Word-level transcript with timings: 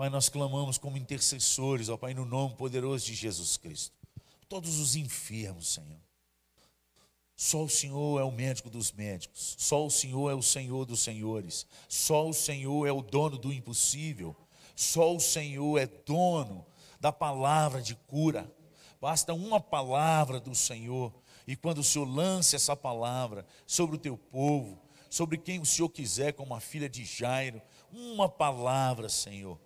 Pai, 0.00 0.08
nós 0.08 0.30
clamamos 0.30 0.78
como 0.78 0.96
intercessores, 0.96 1.90
ó 1.90 1.96
Pai, 1.98 2.14
no 2.14 2.24
nome 2.24 2.54
poderoso 2.54 3.04
de 3.04 3.14
Jesus 3.14 3.58
Cristo. 3.58 3.94
Todos 4.48 4.78
os 4.78 4.96
enfermos, 4.96 5.74
Senhor. 5.74 6.00
Só 7.36 7.64
o 7.64 7.68
Senhor 7.68 8.18
é 8.18 8.24
o 8.24 8.32
médico 8.32 8.70
dos 8.70 8.92
médicos, 8.92 9.56
só 9.58 9.84
o 9.84 9.90
Senhor 9.90 10.30
é 10.30 10.34
o 10.34 10.40
Senhor 10.40 10.86
dos 10.86 11.00
senhores, 11.00 11.66
só 11.86 12.26
o 12.26 12.32
Senhor 12.32 12.86
é 12.86 12.92
o 12.92 13.02
dono 13.02 13.36
do 13.36 13.52
impossível, 13.52 14.34
só 14.74 15.14
o 15.14 15.20
Senhor 15.20 15.76
é 15.76 15.86
dono 15.86 16.64
da 16.98 17.12
palavra 17.12 17.82
de 17.82 17.94
cura. 17.94 18.50
Basta 19.02 19.34
uma 19.34 19.60
palavra 19.60 20.40
do 20.40 20.54
Senhor, 20.54 21.12
e 21.46 21.54
quando 21.54 21.80
o 21.80 21.84
Senhor 21.84 22.08
lança 22.08 22.56
essa 22.56 22.74
palavra 22.74 23.44
sobre 23.66 23.96
o 23.96 24.00
teu 24.00 24.16
povo, 24.16 24.80
sobre 25.10 25.36
quem 25.36 25.60
o 25.60 25.66
Senhor 25.66 25.90
quiser, 25.90 26.32
como 26.32 26.54
a 26.54 26.60
filha 26.60 26.88
de 26.88 27.04
Jairo, 27.04 27.60
uma 27.92 28.30
palavra, 28.30 29.06
Senhor, 29.10 29.60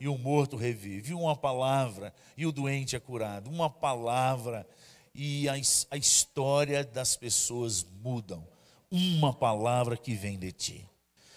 e 0.00 0.08
o 0.08 0.16
morto 0.16 0.56
revive, 0.56 1.12
uma 1.12 1.36
palavra 1.36 2.12
e 2.34 2.46
o 2.46 2.50
doente 2.50 2.96
é 2.96 2.98
curado, 2.98 3.50
uma 3.50 3.68
palavra 3.68 4.66
e 5.14 5.46
a, 5.46 5.52
a 5.90 5.96
história 5.98 6.82
das 6.82 7.14
pessoas 7.14 7.84
mudam, 8.02 8.48
uma 8.90 9.34
palavra 9.34 9.98
que 9.98 10.14
vem 10.14 10.38
de 10.38 10.50
ti. 10.52 10.88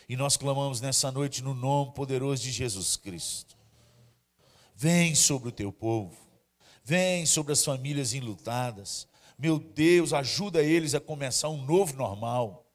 E 0.07 0.15
nós 0.15 0.37
clamamos 0.37 0.79
nessa 0.79 1.11
noite 1.11 1.43
no 1.43 1.53
nome 1.53 1.93
poderoso 1.93 2.41
de 2.43 2.51
Jesus 2.51 2.95
Cristo. 2.95 3.57
Vem 4.75 5.13
sobre 5.13 5.49
o 5.49 5.51
teu 5.51 5.71
povo, 5.71 6.17
vem 6.85 7.25
sobre 7.25 7.51
as 7.51 7.63
famílias 7.65 8.13
enlutadas. 8.13 9.07
Meu 9.37 9.59
Deus, 9.59 10.13
ajuda 10.13 10.63
eles 10.63 10.95
a 10.95 11.01
começar 11.01 11.49
um 11.49 11.65
novo 11.65 11.95
normal. 11.97 12.65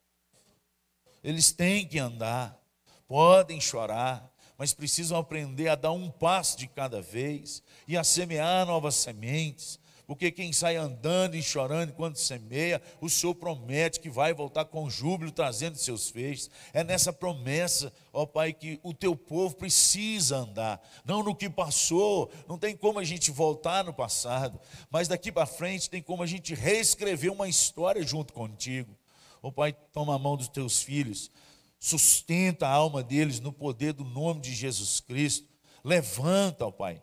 Eles 1.24 1.50
têm 1.50 1.86
que 1.86 1.98
andar, 1.98 2.58
podem 3.06 3.60
chorar, 3.60 4.30
mas 4.58 4.74
precisam 4.74 5.16
aprender 5.16 5.68
a 5.68 5.76
dar 5.76 5.92
um 5.92 6.10
passo 6.10 6.58
de 6.58 6.66
cada 6.66 7.00
vez 7.00 7.62
e 7.86 7.96
a 7.96 8.02
semear 8.02 8.66
novas 8.66 8.96
sementes. 8.96 9.78
Porque 10.04 10.30
quem 10.30 10.54
sai 10.54 10.74
andando 10.74 11.36
e 11.36 11.42
chorando 11.42 11.90
enquanto 11.90 12.18
semeia, 12.18 12.80
o 12.98 13.10
Senhor 13.10 13.34
promete 13.34 14.00
que 14.00 14.08
vai 14.08 14.32
voltar 14.32 14.64
com 14.64 14.88
júbilo 14.88 15.30
trazendo 15.30 15.76
seus 15.76 16.08
feixes. 16.08 16.50
É 16.72 16.82
nessa 16.82 17.12
promessa, 17.12 17.92
ó 18.10 18.24
Pai, 18.24 18.54
que 18.54 18.80
o 18.82 18.94
teu 18.94 19.14
povo 19.14 19.54
precisa 19.54 20.38
andar. 20.38 20.82
Não 21.04 21.22
no 21.22 21.34
que 21.34 21.50
passou, 21.50 22.32
não 22.48 22.58
tem 22.58 22.74
como 22.74 22.98
a 22.98 23.04
gente 23.04 23.30
voltar 23.30 23.84
no 23.84 23.92
passado, 23.92 24.58
mas 24.90 25.08
daqui 25.08 25.30
para 25.30 25.44
frente 25.44 25.90
tem 25.90 26.02
como 26.02 26.22
a 26.22 26.26
gente 26.26 26.54
reescrever 26.54 27.30
uma 27.30 27.46
história 27.46 28.02
junto 28.02 28.32
contigo. 28.32 28.96
Ó 29.42 29.50
Pai, 29.50 29.74
toma 29.92 30.14
a 30.14 30.18
mão 30.18 30.38
dos 30.38 30.48
teus 30.48 30.82
filhos 30.82 31.30
sustenta 31.78 32.66
a 32.66 32.72
alma 32.72 33.02
deles 33.02 33.40
no 33.40 33.52
poder 33.52 33.92
do 33.92 34.04
nome 34.04 34.40
de 34.40 34.54
Jesus 34.54 35.00
Cristo. 35.00 35.48
Levanta, 35.84 36.66
ó 36.66 36.70
Pai, 36.70 37.02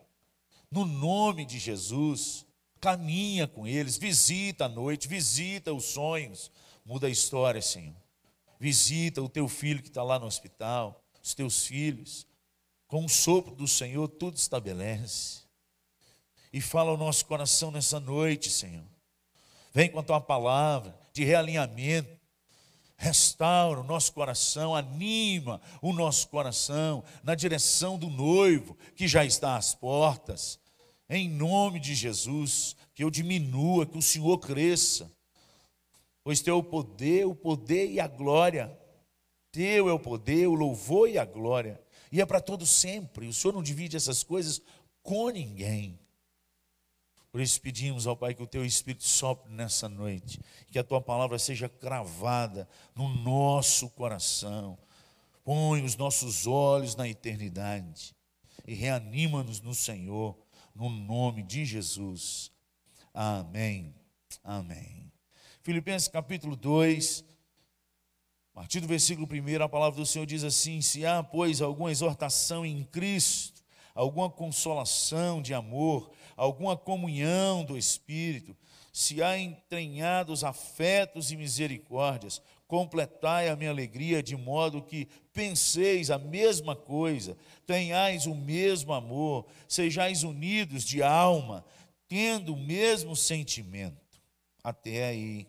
no 0.69 0.85
nome 0.85 1.45
de 1.45 1.57
Jesus, 1.57 2.45
caminha 2.79 3.47
com 3.47 3.65
eles, 3.65 3.97
visita 3.97 4.65
a 4.65 4.69
noite, 4.69 5.07
visita 5.07 5.73
os 5.73 5.85
sonhos, 5.85 6.51
muda 6.83 7.07
a 7.07 7.09
história, 7.09 7.61
Senhor. 7.61 7.95
Visita 8.59 9.21
o 9.21 9.29
teu 9.29 9.47
filho 9.47 9.81
que 9.81 9.89
está 9.89 10.03
lá 10.03 10.19
no 10.19 10.25
hospital, 10.25 11.03
os 11.21 11.33
teus 11.33 11.65
filhos. 11.65 12.27
Com 12.87 13.05
o 13.05 13.09
sopro 13.09 13.55
do 13.55 13.67
Senhor, 13.67 14.07
tudo 14.07 14.37
estabelece. 14.37 15.41
E 16.53 16.61
fala 16.61 16.91
ao 16.91 16.97
nosso 16.97 17.25
coração 17.25 17.71
nessa 17.71 17.99
noite, 17.99 18.49
Senhor. 18.49 18.85
Vem 19.73 19.89
com 19.89 19.99
a 19.99 20.03
tua 20.03 20.21
palavra 20.21 20.97
de 21.11 21.23
realinhamento, 21.23 22.17
restaura 22.97 23.81
o 23.81 23.83
nosso 23.83 24.13
coração, 24.13 24.75
anima 24.75 25.61
o 25.81 25.93
nosso 25.93 26.27
coração 26.29 27.03
na 27.23 27.35
direção 27.35 27.97
do 27.97 28.09
noivo 28.09 28.77
que 28.95 29.07
já 29.07 29.25
está 29.25 29.55
às 29.55 29.75
portas. 29.75 30.59
Em 31.09 31.29
nome 31.29 31.79
de 31.79 31.93
Jesus, 31.93 32.75
que 32.93 33.03
eu 33.03 33.11
diminua, 33.11 33.85
que 33.85 33.97
o 33.97 34.01
Senhor 34.01 34.39
cresça. 34.39 35.11
Pois 36.23 36.41
teu 36.41 36.55
é 36.55 36.57
o 36.57 36.63
poder, 36.63 37.25
o 37.25 37.35
poder 37.35 37.91
e 37.91 37.99
a 37.99 38.07
glória. 38.07 38.75
Teu 39.51 39.87
é 39.87 39.93
o 39.93 39.99
poder, 39.99 40.47
o 40.47 40.55
louvor 40.55 41.09
e 41.09 41.17
a 41.17 41.25
glória. 41.25 41.79
E 42.11 42.19
é 42.19 42.25
para 42.25 42.41
todo 42.41 42.65
sempre. 42.65 43.27
O 43.27 43.33
Senhor 43.33 43.53
não 43.53 43.61
divide 43.61 43.95
essas 43.95 44.23
coisas 44.23 44.61
com 45.03 45.29
ninguém. 45.29 45.99
Por 47.35 47.41
isso 47.41 47.59
pedimos 47.59 48.07
ao 48.07 48.15
Pai 48.15 48.33
que 48.33 48.41
o 48.41 48.47
teu 48.47 48.63
Espírito 48.65 49.03
sopre 49.03 49.51
nessa 49.51 49.89
noite, 49.89 50.39
que 50.71 50.79
a 50.79 50.83
tua 50.85 51.01
palavra 51.01 51.37
seja 51.37 51.67
cravada 51.67 52.65
no 52.95 53.09
nosso 53.09 53.89
coração. 53.89 54.77
Põe 55.43 55.83
os 55.83 55.97
nossos 55.97 56.47
olhos 56.47 56.95
na 56.95 57.09
eternidade 57.09 58.15
e 58.65 58.73
reanima-nos 58.73 59.59
no 59.59 59.75
Senhor, 59.75 60.37
no 60.73 60.89
nome 60.89 61.43
de 61.43 61.65
Jesus. 61.65 62.53
Amém. 63.13 63.93
Amém. 64.41 65.11
Filipenses 65.61 66.07
capítulo 66.07 66.55
2, 66.55 67.25
a 68.53 68.61
partir 68.61 68.79
do 68.79 68.87
versículo 68.87 69.27
1, 69.29 69.61
a 69.61 69.67
palavra 69.67 69.99
do 69.99 70.05
Senhor 70.05 70.25
diz 70.25 70.45
assim: 70.45 70.79
Se 70.79 71.05
há, 71.05 71.21
pois, 71.21 71.61
alguma 71.61 71.91
exortação 71.91 72.65
em 72.65 72.85
Cristo, 72.85 73.54
alguma 73.95 74.29
consolação 74.29 75.41
de 75.41 75.53
amor, 75.53 76.11
alguma 76.35 76.75
comunhão 76.75 77.63
do 77.63 77.77
Espírito, 77.77 78.55
se 78.91 79.23
há 79.23 79.37
entranhados 79.37 80.43
afetos 80.43 81.31
e 81.31 81.37
misericórdias, 81.37 82.41
completai 82.67 83.47
a 83.47 83.55
minha 83.55 83.69
alegria 83.69 84.21
de 84.21 84.35
modo 84.35 84.81
que 84.81 85.07
penseis 85.33 86.11
a 86.11 86.17
mesma 86.17 86.75
coisa, 86.75 87.37
tenhais 87.65 88.25
o 88.25 88.35
mesmo 88.35 88.93
amor, 88.93 89.45
sejais 89.67 90.23
unidos 90.23 90.83
de 90.83 91.01
alma, 91.01 91.65
tendo 92.07 92.53
o 92.53 92.57
mesmo 92.57 93.15
sentimento. 93.15 93.95
Até 94.63 95.05
aí. 95.05 95.47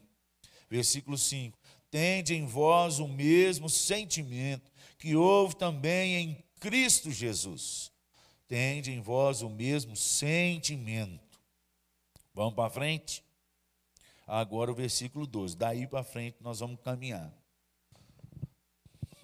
Versículo 0.69 1.17
5: 1.17 1.59
Tende 1.91 2.35
em 2.35 2.45
vós 2.45 2.99
o 2.99 3.09
mesmo 3.09 3.71
sentimento 3.71 4.71
que 4.99 5.17
houve 5.17 5.57
também 5.57 6.17
em 6.17 6.45
Cristo 6.61 7.11
Jesus 7.11 7.93
tende 8.49 8.93
em 8.93 9.01
vós 9.01 9.43
o 9.43 9.49
mesmo 9.49 9.97
sentimento. 9.97 11.41
Vamos 12.35 12.55
para 12.55 12.71
frente? 12.71 13.25
Agora 14.27 14.71
o 14.71 14.75
versículo 14.75 15.27
12. 15.27 15.57
Daí 15.57 15.87
para 15.87 16.05
frente 16.05 16.37
nós 16.41 16.61
vamos 16.61 16.81
caminhar. 16.83 17.33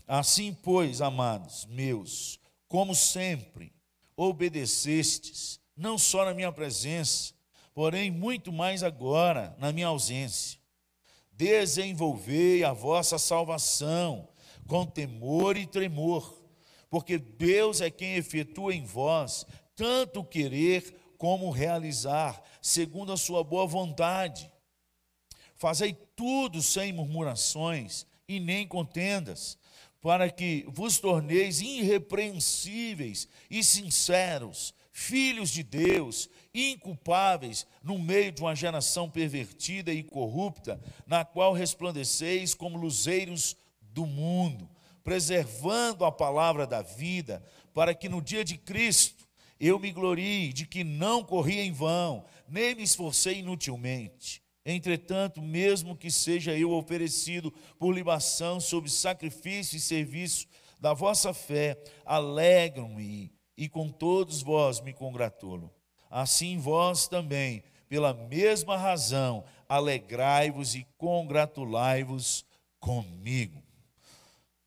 Assim, 0.07 0.53
pois, 0.53 1.01
amados 1.01 1.65
meus, 1.67 2.39
como 2.69 2.95
sempre, 2.95 3.73
obedecestes, 4.17 5.61
não 5.77 5.97
só 5.97 6.25
na 6.25 6.35
minha 6.35 6.53
presença, 6.53 7.35
porém 7.75 8.11
muito 8.11 8.53
mais 8.53 8.83
agora 8.83 9.57
na 9.59 9.73
minha 9.73 9.87
ausência. 9.87 10.61
Desenvolvei 11.33 12.63
a 12.63 12.73
vossa 12.73 13.19
salvação 13.19 14.29
com 14.67 14.87
temor 14.87 15.57
e 15.57 15.67
tremor 15.67 16.42
porque 16.93 17.17
Deus 17.17 17.81
é 17.81 17.91
quem 17.91 18.17
efetua 18.17 18.75
em 18.75 18.85
vós 18.85 19.47
tanto 19.75 20.23
querer 20.23 20.95
como 21.17 21.49
realizar, 21.49 22.43
segundo 22.61 23.15
a 23.15 23.17
sua 23.17 23.43
boa 23.43 23.67
vontade. 23.67 24.53
Fazei 25.57 25.95
tudo 26.15 26.61
sem 26.61 26.93
murmurações 26.93 28.07
e 28.29 28.39
nem 28.39 28.69
contendas, 28.69 29.57
para 30.03 30.29
que 30.29 30.67
vos 30.69 30.99
torneis 30.99 31.63
irrepreensíveis 31.63 33.27
e 33.51 33.65
sinceros, 33.65 34.75
filhos 34.93 35.49
de 35.49 35.63
Deus, 35.63 36.29
inculpáveis 36.53 37.67
no 37.83 37.99
meio 37.99 38.33
de 38.33 38.43
uma 38.43 38.55
geração 38.55 39.09
pervertida 39.09 39.95
e 39.95 40.03
corrupta, 40.03 40.79
na 41.07 41.25
qual 41.25 41.55
resplandeceis 41.55 42.53
como 42.53 42.77
luzeiros 42.77 43.57
do 43.81 44.05
mundo 44.05 44.69
preservando 45.03 46.05
a 46.05 46.13
palavra 46.13 46.67
da 46.67 46.83
vida, 46.83 47.43
para 47.75 47.95
que 47.95 48.09
no 48.09 48.21
dia 48.21 48.45
de 48.45 48.57
Cristo 48.57 49.27
eu 49.59 49.79
me 49.79 49.93
glorie 49.93 50.53
de 50.53 50.67
que 50.67 50.83
não 50.83 51.23
corri 51.23 51.61
em 51.61 51.73
vão, 51.73 52.25
nem 52.49 52.75
me 52.75 52.83
esforcei 52.83 53.39
inutilmente. 53.39 54.43
Entretanto, 54.65 55.43
mesmo 55.43 55.97
que 55.97 56.11
seja 56.11 56.57
eu 56.57 56.73
oferecido 56.73 57.53
por 57.79 57.93
libação 57.93 58.61
sob 58.61 58.91
sacrifício 58.91 59.77
e 59.77 59.81
serviço 59.81 60.47
da 60.79 60.93
vossa 60.93 61.33
fé, 61.33 61.81
alegram-me 62.05 63.33
e 63.57 63.69
com 63.69 63.89
todos 63.89 64.43
vós 64.43 64.81
me 64.81 64.93
congratulo. 64.93 65.73
Assim 66.11 66.59
vós 66.59 67.07
também, 67.07 67.63
pela 67.89 68.13
mesma 68.13 68.77
razão, 68.77 69.45
alegrai-vos 69.69 70.75
e 70.75 70.87
congratulai-vos 70.99 72.45
comigo. 72.79 73.62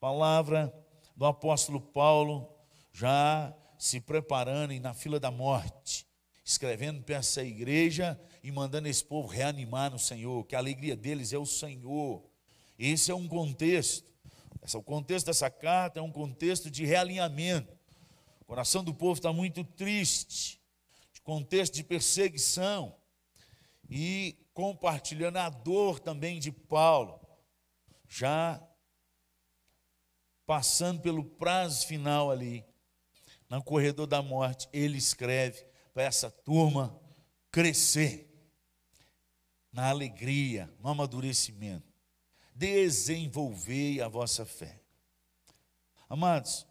Palavra 0.06 0.72
do 1.16 1.26
apóstolo 1.26 1.82
Paulo, 1.82 2.48
já 2.94 3.52
se 3.76 4.00
preparando 4.00 4.72
e 4.72 4.80
na 4.80 4.94
fila 4.94 5.20
da 5.20 5.32
morte, 5.32 6.06
escrevendo 6.44 7.02
para 7.02 7.16
essa 7.16 7.44
igreja 7.44 8.16
e 8.44 8.52
mandando 8.52 8.88
esse 8.88 9.04
povo 9.04 9.28
reanimar 9.28 9.90
no 9.90 9.98
Senhor, 9.98 10.46
que 10.46 10.56
a 10.56 10.60
alegria 10.60 10.96
deles 10.96 11.34
é 11.34 11.40
o 11.40 11.46
Senhor. 11.48 12.24
Esse 12.78 13.10
é 13.10 13.16
um 13.16 13.28
contexto. 13.28 14.08
O 14.76 14.84
contexto 14.84 15.26
dessa 15.26 15.50
carta 15.50 16.00
é 16.00 16.04
um 16.04 16.12
contexto 16.12 16.70
de 16.70 16.86
realinhamento. 16.86 17.76
O 18.42 18.46
coração 18.46 18.84
do 18.84 18.94
povo 18.94 19.14
está 19.14 19.34
muito 19.34 19.64
triste, 19.64 20.62
de 21.14 21.22
contexto 21.22 21.74
de 21.74 21.84
perseguição, 21.84 22.96
e 23.90 24.38
compartilhando 24.54 25.38
a 25.38 25.50
dor 25.50 25.98
também 26.00 26.40
de 26.40 26.52
Paulo, 26.52 27.20
já 28.08 28.62
passando 30.46 31.02
pelo 31.02 31.24
prazo 31.24 31.88
final 31.88 32.30
ali, 32.30 32.66
no 33.50 33.64
corredor 33.64 34.08
da 34.08 34.22
morte, 34.22 34.68
ele 34.74 34.98
escreve 34.98 35.66
para 35.94 36.04
essa 36.04 36.30
turma 36.30 37.00
crescer 37.52 38.30
na 39.72 39.90
alegria, 39.90 40.74
no 40.80 40.90
amadurecimento. 40.90 41.94
Desenvolvei 42.54 44.02
a 44.02 44.08
vossa 44.08 44.46
fé. 44.46 44.82
Amados, 46.08 46.66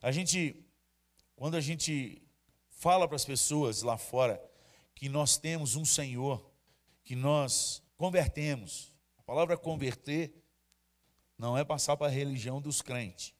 a 0.00 0.10
gente, 0.10 0.56
quando 1.34 1.56
a 1.56 1.60
gente 1.60 2.22
fala 2.68 3.06
para 3.06 3.16
as 3.16 3.24
pessoas 3.24 3.82
lá 3.82 3.96
fora 3.96 4.42
que 4.94 5.08
nós 5.08 5.36
temos 5.36 5.76
um 5.76 5.84
Senhor, 5.84 6.50
que 7.04 7.14
nós 7.14 7.82
convertemos, 7.96 8.92
a 9.16 9.22
palavra 9.22 9.56
converter 9.56 10.41
não 11.38 11.56
é 11.56 11.64
passar 11.64 11.96
para 11.96 12.06
a 12.06 12.10
religião 12.10 12.60
dos 12.60 12.82
crentes, 12.82 13.34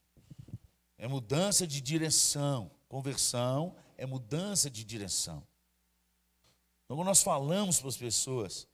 é 0.99 1.07
mudança 1.07 1.67
de 1.67 1.81
direção. 1.81 2.71
Conversão 2.89 3.75
é 3.97 4.05
mudança 4.05 4.69
de 4.71 4.85
direção. 4.85 5.47
Então, 6.85 6.97
quando 6.97 7.07
nós 7.07 7.23
falamos 7.23 7.81
para 7.81 7.89
as 7.89 7.97
pessoas 7.97 8.69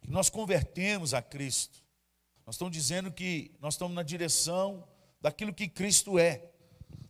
que 0.00 0.10
nós 0.10 0.30
convertemos 0.30 1.12
a 1.12 1.20
Cristo, 1.20 1.84
nós 2.46 2.54
estamos 2.54 2.72
dizendo 2.72 3.12
que 3.12 3.54
nós 3.60 3.74
estamos 3.74 3.94
na 3.94 4.02
direção 4.02 4.88
daquilo 5.20 5.54
que 5.54 5.68
Cristo 5.68 6.18
é, 6.18 6.50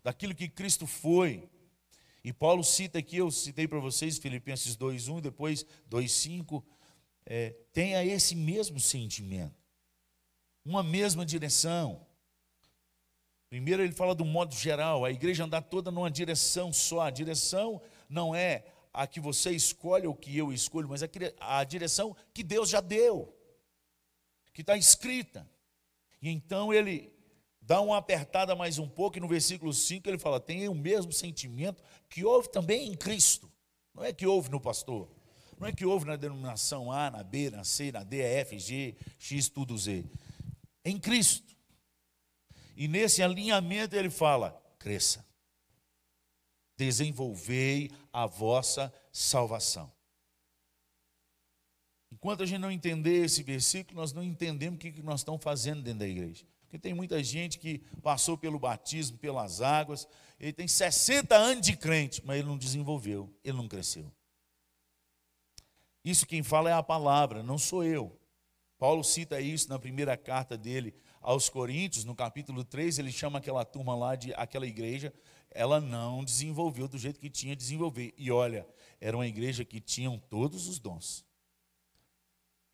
daquilo 0.02 0.34
que 0.34 0.48
Cristo 0.48 0.86
foi. 0.86 1.48
E 2.24 2.32
Paulo 2.32 2.62
cita 2.62 2.98
aqui, 2.98 3.16
eu 3.16 3.30
citei 3.30 3.66
para 3.66 3.78
vocês, 3.78 4.18
Filipenses 4.18 4.76
2,1 4.76 5.18
e 5.18 5.20
depois 5.22 5.64
2,5, 5.90 6.62
é, 7.24 7.50
tenha 7.72 8.04
esse 8.04 8.34
mesmo 8.34 8.78
sentimento, 8.78 9.61
uma 10.64 10.82
mesma 10.82 11.24
direção. 11.24 12.06
Primeiro 13.48 13.82
ele 13.82 13.92
fala 13.92 14.14
do 14.14 14.24
modo 14.24 14.54
geral, 14.54 15.04
a 15.04 15.10
igreja 15.10 15.44
andar 15.44 15.62
toda 15.62 15.90
numa 15.90 16.10
direção 16.10 16.72
só. 16.72 17.02
A 17.02 17.10
direção 17.10 17.82
não 18.08 18.34
é 18.34 18.64
a 18.92 19.06
que 19.06 19.20
você 19.20 19.50
escolhe 19.50 20.06
ou 20.06 20.14
que 20.14 20.36
eu 20.36 20.52
escolho, 20.52 20.88
mas 20.88 21.02
a 21.40 21.64
direção 21.64 22.16
que 22.32 22.42
Deus 22.42 22.68
já 22.68 22.80
deu, 22.80 23.34
que 24.52 24.60
está 24.60 24.76
escrita. 24.76 25.48
E 26.20 26.30
então 26.30 26.72
ele 26.72 27.12
dá 27.60 27.80
uma 27.80 27.96
apertada 27.96 28.54
mais 28.54 28.78
um 28.78 28.88
pouco, 28.88 29.16
e 29.16 29.20
no 29.20 29.28
versículo 29.28 29.72
5 29.72 30.08
ele 30.08 30.18
fala: 30.18 30.40
tem 30.40 30.68
o 30.68 30.74
mesmo 30.74 31.12
sentimento 31.12 31.82
que 32.08 32.24
houve 32.24 32.50
também 32.50 32.88
em 32.88 32.94
Cristo. 32.94 33.50
Não 33.94 34.04
é 34.04 34.12
que 34.12 34.26
houve 34.26 34.50
no 34.50 34.60
pastor, 34.60 35.10
não 35.58 35.68
é 35.68 35.72
que 35.72 35.84
houve 35.84 36.06
na 36.06 36.16
denominação 36.16 36.90
A, 36.90 37.10
na 37.10 37.22
B, 37.22 37.50
na 37.50 37.64
C, 37.64 37.92
na 37.92 38.02
D, 38.02 38.20
F, 38.20 38.58
G, 38.58 38.96
X, 39.18 39.48
tudo 39.48 39.76
Z. 39.76 40.04
Em 40.84 40.98
Cristo. 40.98 41.56
E 42.76 42.88
nesse 42.88 43.22
alinhamento 43.22 43.94
ele 43.94 44.10
fala: 44.10 44.60
cresça 44.78 45.24
desenvolvei 46.76 47.90
a 48.12 48.26
vossa 48.26 48.92
salvação. 49.12 49.92
Enquanto 52.10 52.42
a 52.42 52.46
gente 52.46 52.60
não 52.60 52.70
entender 52.70 53.24
esse 53.24 53.42
versículo, 53.42 54.00
nós 54.00 54.12
não 54.12 54.22
entendemos 54.22 54.78
o 54.78 54.80
que 54.80 55.02
nós 55.02 55.20
estamos 55.20 55.42
fazendo 55.42 55.82
dentro 55.82 56.00
da 56.00 56.08
igreja. 56.08 56.44
Porque 56.62 56.78
tem 56.78 56.92
muita 56.92 57.22
gente 57.22 57.58
que 57.58 57.78
passou 58.02 58.36
pelo 58.36 58.58
batismo, 58.58 59.16
pelas 59.18 59.60
águas, 59.60 60.08
ele 60.40 60.52
tem 60.52 60.66
60 60.66 61.34
anos 61.34 61.64
de 61.64 61.76
crente, 61.76 62.22
mas 62.24 62.38
ele 62.38 62.48
não 62.48 62.58
desenvolveu, 62.58 63.32
ele 63.44 63.56
não 63.56 63.68
cresceu. 63.68 64.12
Isso 66.04 66.26
quem 66.26 66.42
fala 66.42 66.68
é 66.68 66.72
a 66.72 66.82
palavra, 66.82 67.42
não 67.42 67.58
sou 67.58 67.84
eu. 67.84 68.18
Paulo 68.82 69.04
cita 69.04 69.40
isso 69.40 69.68
na 69.68 69.78
primeira 69.78 70.16
carta 70.16 70.58
dele 70.58 70.92
aos 71.20 71.48
Coríntios, 71.48 72.04
no 72.04 72.16
capítulo 72.16 72.64
3, 72.64 72.98
ele 72.98 73.12
chama 73.12 73.38
aquela 73.38 73.64
turma 73.64 73.94
lá 73.94 74.16
de 74.16 74.34
aquela 74.34 74.66
igreja 74.66 75.14
ela 75.52 75.80
não 75.80 76.24
desenvolveu 76.24 76.88
do 76.88 76.98
jeito 76.98 77.20
que 77.20 77.30
tinha 77.30 77.54
de 77.54 77.62
desenvolver. 77.62 78.12
E 78.18 78.28
olha, 78.32 78.66
era 79.00 79.16
uma 79.16 79.28
igreja 79.28 79.64
que 79.64 79.80
tinham 79.80 80.18
todos 80.18 80.66
os 80.66 80.80
dons. 80.80 81.24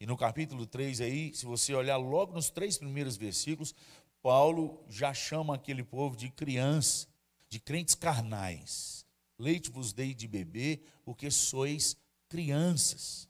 E 0.00 0.06
no 0.06 0.16
capítulo 0.16 0.64
3 0.64 1.02
aí, 1.02 1.34
se 1.34 1.44
você 1.44 1.74
olhar 1.74 1.98
logo 1.98 2.32
nos 2.32 2.48
três 2.48 2.78
primeiros 2.78 3.18
versículos, 3.18 3.74
Paulo 4.22 4.82
já 4.88 5.12
chama 5.12 5.56
aquele 5.56 5.84
povo 5.84 6.16
de 6.16 6.30
criança, 6.30 7.06
de 7.50 7.60
crentes 7.60 7.94
carnais. 7.94 9.04
Leite 9.38 9.70
vos 9.70 9.92
dei 9.92 10.14
de 10.14 10.26
beber, 10.26 10.80
porque 11.04 11.30
sois 11.30 11.98
crianças. 12.30 13.27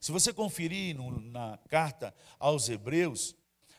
Se 0.00 0.12
você 0.12 0.32
conferir 0.32 0.96
no, 0.96 1.20
na 1.20 1.58
carta 1.68 2.14
aos 2.38 2.68
Hebreus, 2.68 3.34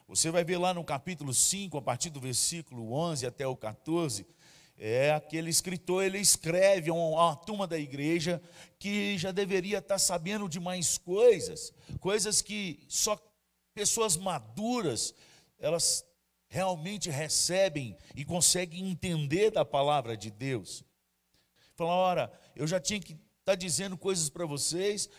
você 0.07 0.31
vai 0.31 0.43
ver 0.43 0.57
lá 0.57 0.73
no 0.73 0.83
capítulo 0.83 1.33
5, 1.33 1.77
a 1.77 1.81
partir 1.81 2.09
do 2.09 2.19
versículo 2.19 2.93
11 2.93 3.25
até 3.25 3.47
o 3.47 3.55
14, 3.55 4.25
é 4.77 5.11
aquele 5.11 5.49
escritor, 5.49 6.03
ele 6.03 6.19
escreve 6.19 6.89
a 6.89 6.93
uma 6.93 7.35
turma 7.35 7.67
da 7.67 7.77
igreja 7.77 8.41
que 8.77 9.17
já 9.17 9.31
deveria 9.31 9.79
estar 9.79 9.99
sabendo 9.99 10.47
de 10.47 10.59
mais 10.59 10.97
coisas, 10.97 11.73
coisas 11.99 12.41
que 12.41 12.79
só 12.87 13.21
pessoas 13.73 14.17
maduras, 14.17 15.13
elas 15.59 16.05
realmente 16.47 17.09
recebem 17.09 17.95
e 18.15 18.25
conseguem 18.25 18.89
entender 18.89 19.51
da 19.51 19.63
palavra 19.63 20.17
de 20.17 20.31
Deus. 20.31 20.83
Fala, 21.75 21.91
ora, 21.91 22.41
eu 22.55 22.65
já 22.65 22.79
tinha 22.79 22.99
que 22.99 23.17
estar 23.39 23.55
dizendo 23.55 23.97
coisas 23.97 24.29
para 24.29 24.45
vocês, 24.45 25.09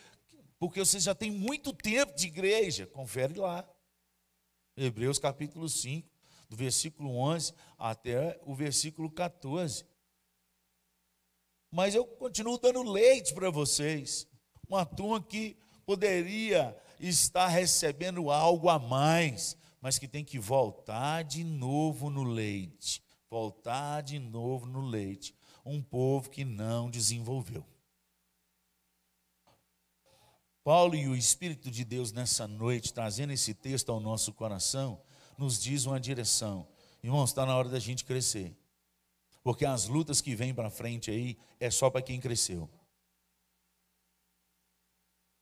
porque 0.61 0.79
vocês 0.79 1.03
já 1.03 1.15
têm 1.15 1.31
muito 1.31 1.73
tempo 1.73 2.15
de 2.15 2.27
igreja. 2.27 2.87
Confere 2.87 3.35
lá. 3.35 3.67
Hebreus 4.77 5.19
capítulo 5.19 5.69
5 5.69 6.07
do 6.51 6.57
versículo 6.57 7.17
11 7.17 7.55
até 7.79 8.39
o 8.45 8.55
versículo 8.55 9.11
14. 9.11 9.87
Mas 11.73 11.95
eu 11.95 12.05
continuo 12.05 12.59
dando 12.59 12.83
leite 12.83 13.33
para 13.33 13.49
vocês. 13.49 14.29
Uma 14.69 14.85
turma 14.85 15.23
que 15.23 15.57
poderia 15.87 16.77
estar 17.01 17.49
recebendo 17.49 18.31
algo 18.31 18.69
a 18.69 18.79
mais, 18.79 19.57
mas 19.81 19.99
que 19.99 20.07
tem 20.07 20.25
que 20.25 20.39
voltar 20.39 21.23
de 21.23 21.43
novo 21.43 22.11
no 22.11 22.23
leite. 22.23 23.03
Voltar 23.31 24.03
de 24.03 24.19
novo 24.19 24.67
no 24.67 24.83
leite. 24.83 25.35
Um 25.65 25.83
povo 25.83 26.29
que 26.29 26.45
não 26.45 26.91
desenvolveu. 26.91 27.65
Paulo 30.63 30.95
e 30.95 31.09
o 31.09 31.17
Espírito 31.17 31.71
de 31.71 31.85
Deus 31.85 32.13
nessa 32.13 32.47
noite, 32.47 32.93
trazendo 32.93 33.33
esse 33.33 33.55
texto 33.55 33.91
ao 33.91 34.01
nosso 34.01 34.33
coração, 34.33 35.01
nos 35.39 35.61
diz 35.61 35.87
uma 35.87 35.99
direção. 35.99 36.69
Irmãos, 37.03 37.31
está 37.31 37.47
na 37.47 37.57
hora 37.57 37.69
da 37.69 37.79
gente 37.79 38.05
crescer. 38.05 38.55
Porque 39.43 39.65
as 39.65 39.87
lutas 39.87 40.21
que 40.21 40.35
vêm 40.35 40.55
para 40.55 40.71
frente 40.71 41.11
aí 41.11 41.39
é 41.59 41.71
só 41.71 41.89
para 41.89 42.03
quem 42.03 42.21
cresceu. 42.21 42.69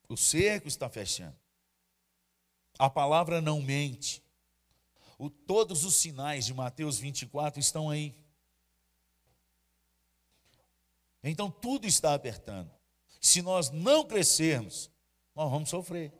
O 0.09 0.17
cerco 0.17 0.69
está 0.69 0.89
fechando. 0.89 1.37
A 2.79 2.89
palavra 2.89 3.41
não 3.41 3.61
mente. 3.61 4.23
O, 5.19 5.29
todos 5.29 5.85
os 5.85 5.97
sinais 5.97 6.47
de 6.47 6.55
Mateus 6.55 6.99
24 6.99 7.59
estão 7.59 7.91
aí. 7.91 8.17
Então 11.25 11.51
tudo 11.51 11.87
está 11.87 12.15
apertando. 12.15 12.71
Se 13.21 13.43
nós 13.43 13.71
não 13.71 14.07
crescermos, 14.07 14.89
nós 15.39 15.53
vamos 15.53 15.71
sofrer. 15.71 16.13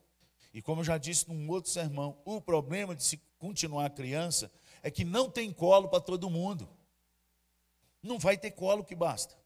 E 0.55 0.63
como 0.63 0.81
eu 0.81 0.85
já 0.85 0.97
disse 0.97 1.29
num 1.29 1.51
outro 1.51 1.69
sermão, 1.69 2.17
o 2.25 2.41
problema 2.41 2.95
de 2.95 3.03
se 3.03 3.21
continuar 3.37 3.91
criança 3.91 4.51
é 4.81 4.93
que 4.93 5.05
não 5.05 5.29
tem 5.29 5.53
colo 5.53 5.89
para 5.89 6.01
todo 6.01 6.31
mundo. 6.31 6.69
Não 8.01 8.17
vai 8.17 8.39
ter 8.39 8.53
colo 8.53 8.85
que 8.85 8.95
basta. 8.95 9.37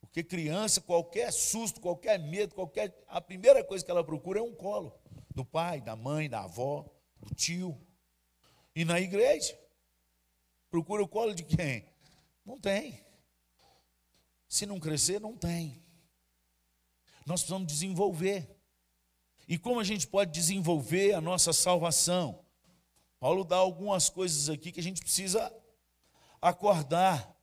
Porque 0.00 0.22
criança, 0.22 0.80
qualquer 0.80 1.32
susto, 1.32 1.80
qualquer 1.80 2.20
medo, 2.20 2.54
qualquer 2.54 2.96
a 3.08 3.20
primeira 3.20 3.64
coisa 3.64 3.84
que 3.84 3.90
ela 3.90 4.04
procura 4.04 4.38
é 4.38 4.42
um 4.42 4.54
colo 4.54 4.96
do 5.34 5.44
pai, 5.44 5.80
da 5.80 5.96
mãe, 5.96 6.30
da 6.30 6.44
avó, 6.44 6.88
do 7.20 7.34
tio. 7.34 7.76
E 8.76 8.84
na 8.84 9.00
igreja, 9.00 9.58
procura 10.70 11.02
o 11.02 11.08
colo 11.08 11.34
de 11.34 11.42
quem? 11.42 11.84
Não 12.44 12.60
tem. 12.60 13.04
Se 14.48 14.64
não 14.64 14.78
crescer, 14.78 15.20
não 15.20 15.36
tem. 15.36 15.84
Nós 17.26 17.40
precisamos 17.40 17.66
desenvolver. 17.66 18.48
E 19.48 19.58
como 19.58 19.80
a 19.80 19.84
gente 19.84 20.06
pode 20.06 20.30
desenvolver 20.32 21.12
a 21.12 21.20
nossa 21.20 21.52
salvação? 21.52 22.40
Paulo 23.18 23.44
dá 23.44 23.56
algumas 23.56 24.08
coisas 24.08 24.48
aqui 24.48 24.70
que 24.70 24.80
a 24.80 24.82
gente 24.82 25.00
precisa 25.00 25.52
acordar. 26.40 27.36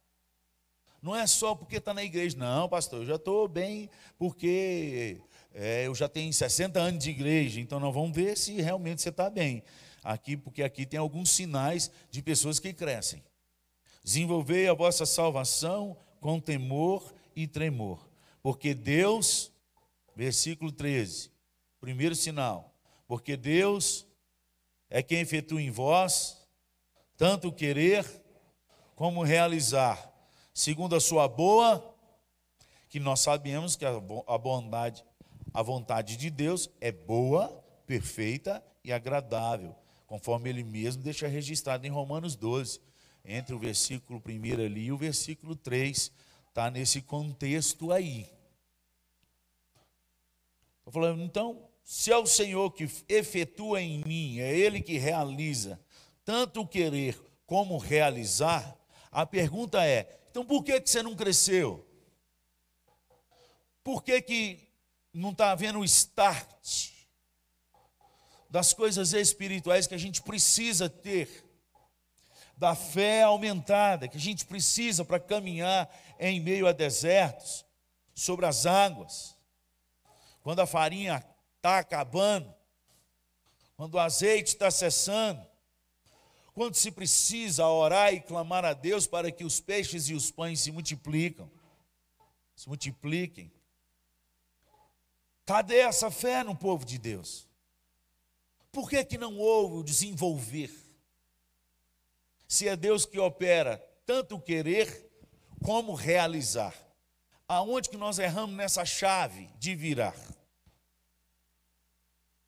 Não 1.02 1.16
é 1.16 1.28
só 1.28 1.54
porque 1.54 1.78
está 1.78 1.94
na 1.94 2.04
igreja, 2.04 2.38
não, 2.38 2.70
pastor, 2.70 3.02
eu 3.02 3.06
já 3.06 3.16
estou 3.16 3.48
bem, 3.48 3.90
porque 4.18 5.22
é, 5.54 5.86
eu 5.86 5.94
já 5.94 6.08
tenho 6.08 6.32
60 6.32 6.80
anos 6.80 7.04
de 7.04 7.10
igreja, 7.10 7.60
então 7.60 7.80
nós 7.80 7.94
vamos 7.94 8.16
ver 8.16 8.38
se 8.38 8.54
realmente 8.62 9.02
você 9.02 9.10
está 9.10 9.30
bem. 9.30 9.64
Aqui, 10.02 10.36
porque 10.36 10.64
aqui 10.64 10.86
tem 10.86 11.00
alguns 11.00 11.30
sinais 11.30 11.92
de 12.10 12.22
pessoas 12.22 12.60
que 12.60 12.74
crescem. 12.74 13.24
Desenvolvei 14.04 14.68
a 14.68 14.74
vossa 14.74 15.06
salvação 15.06 15.98
com 16.20 16.40
temor 16.40 17.14
e 17.36 17.48
tremor, 17.48 18.06
porque 18.42 18.74
Deus, 18.74 19.53
versículo 20.16 20.72
13, 20.72 21.32
primeiro 21.80 22.16
sinal, 22.16 22.74
porque 23.08 23.36
Deus 23.36 24.06
é 24.90 25.02
quem 25.02 25.20
efetua 25.20 25.62
em 25.62 25.72
vós 25.72 26.44
tanto 27.18 27.52
querer 27.52 28.06
como 28.96 29.24
realizar, 29.24 30.12
segundo 30.54 30.96
a 30.96 31.00
sua 31.00 31.28
boa, 31.28 31.96
que 32.90 33.00
nós 33.00 33.22
sabemos 33.22 33.76
que 33.76 33.86
a 33.86 34.38
bondade, 34.38 35.04
a 35.54 35.62
vontade 35.62 36.16
de 36.16 36.30
Deus 36.30 36.70
é 36.80 36.92
boa, 36.92 37.48
perfeita 37.88 38.64
e 38.84 38.92
agradável, 38.92 39.76
conforme 40.06 40.50
ele 40.50 40.64
mesmo 40.64 41.02
deixa 41.02 41.28
registrado 41.28 41.88
em 41.88 41.90
Romanos 41.90 42.36
12, 42.36 42.80
entre 43.26 43.56
o 43.56 43.60
versículo 43.60 44.22
1 44.28 44.62
ali 44.62 44.86
e 44.86 44.92
o 44.92 44.98
versículo 44.98 45.56
3, 45.56 46.12
está 46.50 46.70
nesse 46.70 47.02
contexto 47.02 47.92
aí. 47.92 48.30
Estou 50.86 51.02
falando, 51.02 51.24
então, 51.24 51.66
se 51.82 52.12
é 52.12 52.18
o 52.18 52.26
Senhor 52.26 52.70
que 52.72 52.90
efetua 53.08 53.82
em 53.82 54.04
mim, 54.06 54.40
é 54.40 54.54
Ele 54.54 54.82
que 54.82 54.98
realiza, 54.98 55.80
tanto 56.26 56.60
o 56.60 56.68
querer 56.68 57.18
como 57.46 57.78
realizar, 57.78 58.78
a 59.10 59.26
pergunta 59.26 59.86
é: 59.86 60.20
então 60.30 60.46
por 60.46 60.62
que, 60.62 60.82
que 60.82 60.90
você 60.90 61.02
não 61.02 61.16
cresceu? 61.16 61.88
Por 63.82 64.04
que, 64.04 64.22
que 64.22 64.68
não 65.14 65.32
está 65.32 65.52
havendo 65.52 65.80
o 65.80 65.86
start 65.86 66.90
das 68.50 68.74
coisas 68.74 69.14
espirituais 69.14 69.88
que 69.88 69.96
a 69.96 70.00
gente 70.00 70.22
precisa 70.22 70.90
ter? 70.90 71.50
Da 72.58 72.76
fé 72.76 73.24
aumentada 73.24 74.08
que 74.08 74.18
a 74.18 74.20
gente 74.20 74.46
precisa 74.46 75.06
para 75.06 75.20
caminhar 75.20 75.90
em 76.20 76.40
meio 76.42 76.68
a 76.68 76.74
desertos, 76.74 77.66
sobre 78.14 78.46
as 78.46 78.66
águas. 78.66 79.33
Quando 80.44 80.60
a 80.60 80.68
farinha 80.68 81.26
está 81.56 81.80
acabando, 81.80 82.54
quando 83.76 83.96
o 83.96 84.00
azeite 84.00 84.50
está 84.50 84.70
cessando, 84.70 85.44
quando 86.54 86.76
se 86.76 86.92
precisa 86.92 87.66
orar 87.66 88.14
e 88.14 88.22
clamar 88.22 88.64
a 88.64 88.74
Deus 88.74 89.08
para 89.08 89.32
que 89.32 89.44
os 89.44 89.60
peixes 89.60 90.10
e 90.10 90.14
os 90.14 90.30
pães 90.30 90.60
se 90.60 90.72
multiplicam, 90.72 91.50
se 92.56 92.68
multipliquem. 92.68 93.52
Cadê 95.46 95.80
essa 95.80 96.12
fé 96.12 96.44
no 96.44 96.56
povo 96.56 96.86
de 96.86 96.98
Deus? 96.98 97.48
Por 98.72 98.90
que, 98.90 99.04
que 99.04 99.18
não 99.18 99.38
houve 99.38 99.78
o 99.78 99.84
desenvolver? 99.84 100.72
Se 102.48 102.68
é 102.68 102.76
Deus 102.76 103.06
que 103.06 103.20
opera 103.20 103.78
tanto 104.06 104.40
querer 104.40 105.10
como 105.64 105.94
realizar. 105.94 106.76
Aonde 107.48 107.90
que 107.90 107.98
nós 107.98 108.20
erramos 108.20 108.56
nessa 108.56 108.86
chave 108.86 109.50
de 109.58 109.76
virar? 109.76 110.16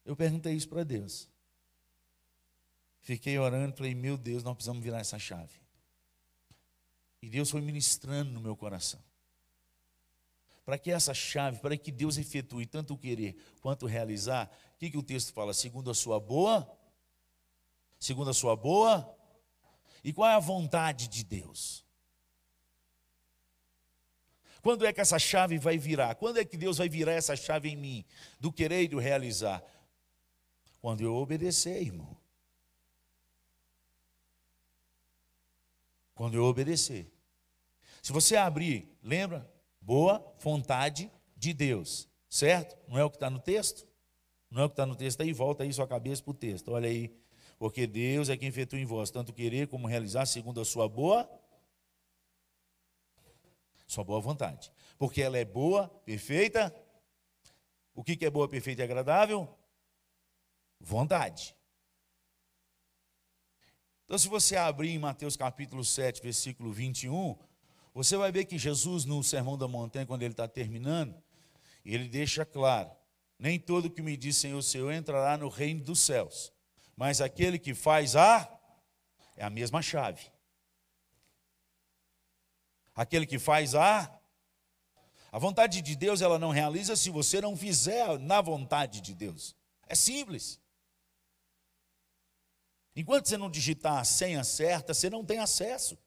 Eu 0.06 0.16
perguntei 0.16 0.54
isso 0.54 0.70
para 0.70 0.84
Deus. 0.84 1.28
Fiquei 3.02 3.38
orando, 3.38 3.76
falei, 3.76 3.94
meu 3.94 4.18
Deus, 4.18 4.44
nós 4.44 4.54
precisamos 4.54 4.84
virar 4.84 5.00
essa 5.00 5.18
chave. 5.20 5.60
E 7.22 7.30
Deus 7.30 7.50
foi 7.50 7.62
ministrando 7.62 8.32
no 8.32 8.40
meu 8.40 8.56
coração. 8.56 9.00
Para 10.64 10.78
que 10.78 10.92
essa 10.92 11.14
chave, 11.14 11.60
para 11.60 11.78
que 11.78 11.92
Deus 11.92 12.18
efetue 12.18 12.66
tanto 12.66 12.94
o 12.94 12.98
querer 12.98 13.36
quanto 13.62 13.84
o 13.84 13.88
realizar, 13.88 14.50
o 14.74 14.78
que, 14.78 14.90
que 14.90 14.98
o 14.98 15.04
texto 15.04 15.34
fala? 15.34 15.54
Segundo 15.54 15.92
a 15.92 15.94
sua 15.94 16.20
boa, 16.20 16.68
segundo 18.00 18.30
a 18.30 18.34
sua 18.34 18.56
boa, 18.56 19.16
e 20.04 20.14
qual 20.14 20.30
é 20.30 20.34
a 20.34 20.40
vontade 20.40 21.08
de 21.08 21.24
Deus? 21.24 21.86
Quando 24.62 24.86
é 24.86 24.92
que 24.92 25.02
essa 25.02 25.20
chave 25.20 25.60
vai 25.60 25.78
virar? 25.78 26.16
Quando 26.16 26.40
é 26.40 26.46
que 26.46 26.58
Deus 26.58 26.80
vai 26.80 26.90
virar 26.90 27.14
essa 27.14 27.36
chave 27.36 27.70
em 27.70 27.76
mim, 27.76 28.06
do 28.40 28.52
querer 28.52 28.82
e 28.82 28.88
do 28.88 28.98
realizar? 28.98 29.64
Quando 30.86 31.02
eu 31.02 31.16
obedecer, 31.16 31.82
irmão. 31.82 32.16
quando 36.14 36.36
eu 36.36 36.44
obedecer. 36.44 37.12
Se 38.04 38.14
você 38.14 38.36
abrir, 38.36 38.88
lembra? 39.02 39.52
Boa 39.82 40.24
vontade 40.40 41.12
de 41.36 41.56
Deus, 41.56 42.08
certo? 42.30 42.78
Não 42.88 43.00
é 43.00 43.04
o 43.04 43.10
que 43.10 43.16
está 43.16 43.32
no 43.32 43.40
texto? 43.40 43.84
Não 44.52 44.62
é 44.62 44.66
o 44.66 44.70
que 44.70 44.74
está 44.74 44.86
no 44.86 44.96
texto 44.96 45.22
aí? 45.22 45.34
Volta 45.34 45.64
aí 45.64 45.74
sua 45.74 45.88
cabeça 45.88 46.22
para 46.22 46.30
o 46.30 46.36
texto, 46.36 46.72
olha 46.72 46.88
aí. 46.88 47.20
Porque 47.58 47.88
Deus 47.88 48.30
é 48.30 48.38
quem 48.38 48.50
efetua 48.50 48.78
em 48.78 48.86
vós, 48.86 49.10
tanto 49.10 49.34
querer 49.34 49.68
como 49.68 49.88
realizar, 49.88 50.28
segundo 50.28 50.62
a 50.62 50.66
sua 50.66 50.88
boa, 50.88 51.28
sua 53.88 54.04
boa 54.04 54.22
vontade. 54.22 54.72
Porque 55.00 55.20
ela 55.20 55.40
é 55.40 55.46
boa, 55.46 55.90
perfeita. 56.06 56.72
O 57.96 58.04
que 58.04 58.24
é 58.24 58.30
boa, 58.30 58.48
perfeita 58.48 58.84
e 58.84 58.86
agradável? 58.86 59.50
Vontade. 60.88 61.58
Então, 64.06 64.20
se 64.20 64.28
você 64.28 64.56
abrir 64.56 64.92
em 64.92 65.00
Mateus 65.00 65.36
capítulo 65.36 65.84
7, 65.84 66.22
versículo 66.22 66.72
21, 66.72 67.36
você 67.92 68.16
vai 68.16 68.32
ver 68.32 68.46
que 68.46 68.56
Jesus, 68.56 69.04
no 69.04 69.24
Sermão 69.24 69.58
da 69.58 69.68
Montanha, 69.68 70.06
quando 70.06 70.22
ele 70.22 70.34
está 70.34 70.48
terminando, 70.48 71.20
ele 71.84 72.08
deixa 72.08 72.46
claro: 72.46 72.92
nem 73.40 73.60
todo 73.60 73.90
que 73.90 74.04
me 74.04 74.16
diz 74.16 74.38
Senhor, 74.38 74.62
Senhor 74.62 74.92
entrará 74.92 75.36
no 75.40 75.50
reino 75.50 75.84
dos 75.84 76.02
céus, 76.02 76.54
mas 76.96 77.20
aquele 77.20 77.58
que 77.58 77.74
faz 77.74 78.16
a, 78.16 78.48
é 79.36 79.44
a 79.44 79.50
mesma 79.50 79.82
chave. 79.82 80.32
Aquele 82.94 83.26
que 83.26 83.40
faz 83.40 83.74
a, 83.74 84.20
a 85.32 85.40
vontade 85.40 85.82
de 85.82 85.96
Deus 85.96 86.22
ela 86.22 86.38
não 86.38 86.52
realiza 86.52 86.96
se 86.96 87.10
você 87.10 87.42
não 87.42 87.58
fizer 87.58 88.20
na 88.20 88.40
vontade 88.40 89.02
de 89.02 89.16
Deus. 89.16 89.56
É 89.88 89.96
simples. 89.96 90.64
Enquanto 92.96 93.28
você 93.28 93.38
não 93.38 93.50
digitar 93.50 93.98
a 93.98 94.04
senha 94.04 94.44
certa, 94.44 94.94
você 94.94 95.10
não 95.10 95.26
tem 95.26 95.40
acesso. 95.40 95.98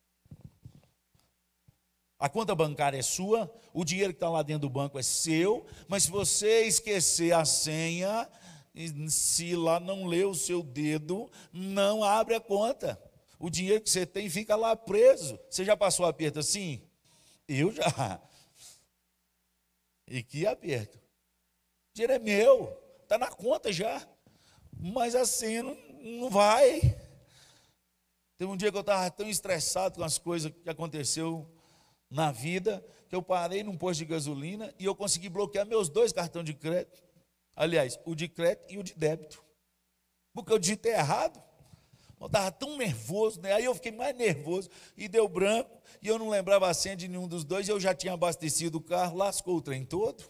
A 2.19 2.29
conta 2.29 2.55
bancária 2.55 2.99
é 2.99 3.03
sua, 3.03 3.53
o 3.73 3.85
dinheiro 3.85 4.13
que 4.13 4.17
está 4.17 4.29
lá 4.29 4.43
dentro 4.43 4.63
do 4.63 4.71
banco 4.71 4.99
é 4.99 5.03
seu, 5.03 5.65
mas 5.87 6.05
se 6.05 6.11
você 6.11 6.63
esquecer 6.63 7.33
a 7.33 7.45
senha, 7.45 8.29
se 9.09 9.55
lá 9.55 9.79
não 9.79 10.07
ler 10.07 10.27
o 10.27 10.35
seu 10.35 10.63
dedo, 10.63 11.31
não 11.53 12.03
abre 12.03 12.35
a 12.35 12.41
conta. 12.41 13.01
O 13.39 13.49
dinheiro 13.49 13.81
que 13.81 13.91
você 13.91 14.05
tem 14.05 14.29
fica 14.29 14.57
lá 14.57 14.75
preso. 14.75 15.39
Você 15.49 15.65
já 15.65 15.77
passou 15.77 16.07
aperto 16.07 16.41
assim? 16.41 16.83
Eu 17.47 17.73
já. 17.73 18.21
E 20.11 20.23
que 20.23 20.47
aperto? 20.47 20.97
O 20.97 21.03
dinheiro 21.93 22.15
é 22.15 22.19
meu, 22.19 22.83
está 23.03 23.19
na 23.19 23.29
conta 23.29 23.71
já. 23.71 24.09
Mas 24.73 25.15
a 25.15 25.27
senha 25.27 25.63
não, 25.63 25.77
não 26.03 26.31
vai. 26.31 26.81
Teve 28.37 28.51
um 28.51 28.57
dia 28.57 28.71
que 28.71 28.77
eu 28.77 28.83
estava 28.83 29.11
tão 29.11 29.29
estressado 29.29 29.97
com 29.97 30.05
as 30.05 30.19
coisas 30.19 30.53
que 30.53 30.71
aconteceu 30.71 31.51
na 32.11 32.31
vida, 32.31 32.85
que 33.09 33.15
eu 33.15 33.23
parei 33.23 33.63
num 33.63 33.77
posto 33.77 33.99
de 33.99 34.05
gasolina 34.05 34.73
e 34.79 34.85
eu 34.85 34.95
consegui 34.95 35.29
bloquear 35.29 35.67
meus 35.67 35.89
dois 35.89 36.13
cartões 36.13 36.45
de 36.45 36.55
crédito. 36.55 37.03
Aliás, 37.57 37.99
o 38.05 38.15
de 38.15 38.29
crédito 38.29 38.73
e 38.73 38.79
o 38.79 38.83
de 38.83 38.95
débito. 38.95 39.45
Porque 40.33 40.53
eu 40.53 40.59
digitei 40.59 40.93
errado. 40.93 41.43
Eu 42.21 42.27
estava 42.27 42.51
tão 42.51 42.77
nervoso, 42.77 43.41
né? 43.41 43.53
Aí 43.53 43.65
eu 43.65 43.75
fiquei 43.75 43.93
mais 43.93 44.15
nervoso 44.17 44.69
e 44.97 45.09
deu 45.09 45.29
branco, 45.29 45.81
e 46.03 46.09
eu 46.09 46.19
não 46.19 46.29
lembrava 46.29 46.69
a 46.69 46.75
senha 46.75 46.97
de 46.97 47.07
nenhum 47.07 47.29
dos 47.29 47.45
dois, 47.45 47.69
e 47.69 47.71
eu 47.71 47.79
já 47.79 47.95
tinha 47.95 48.13
abastecido 48.13 48.79
o 48.79 48.81
carro, 48.81 49.17
lascou 49.17 49.57
o 49.57 49.63
trem 49.63 49.85
todo. 49.85 50.23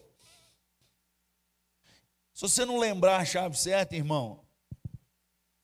Se 2.35 2.43
você 2.43 2.65
não 2.65 2.79
lembrar 2.79 3.17
a 3.17 3.25
chave 3.25 3.59
certa, 3.59 3.97
irmão, 3.97 4.47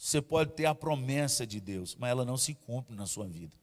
você 0.04 0.20
pode 0.20 0.52
ter 0.52 0.66
a 0.66 0.75
promessa 0.75 1.46
de 1.46 1.58
Deus, 1.58 1.96
mas 1.99 2.11
ela 2.11 2.26
não 2.26 2.37
se 2.37 2.52
cumpre 2.52 2.94
na 2.94 3.06
sua 3.06 3.26
vida. 3.26 3.56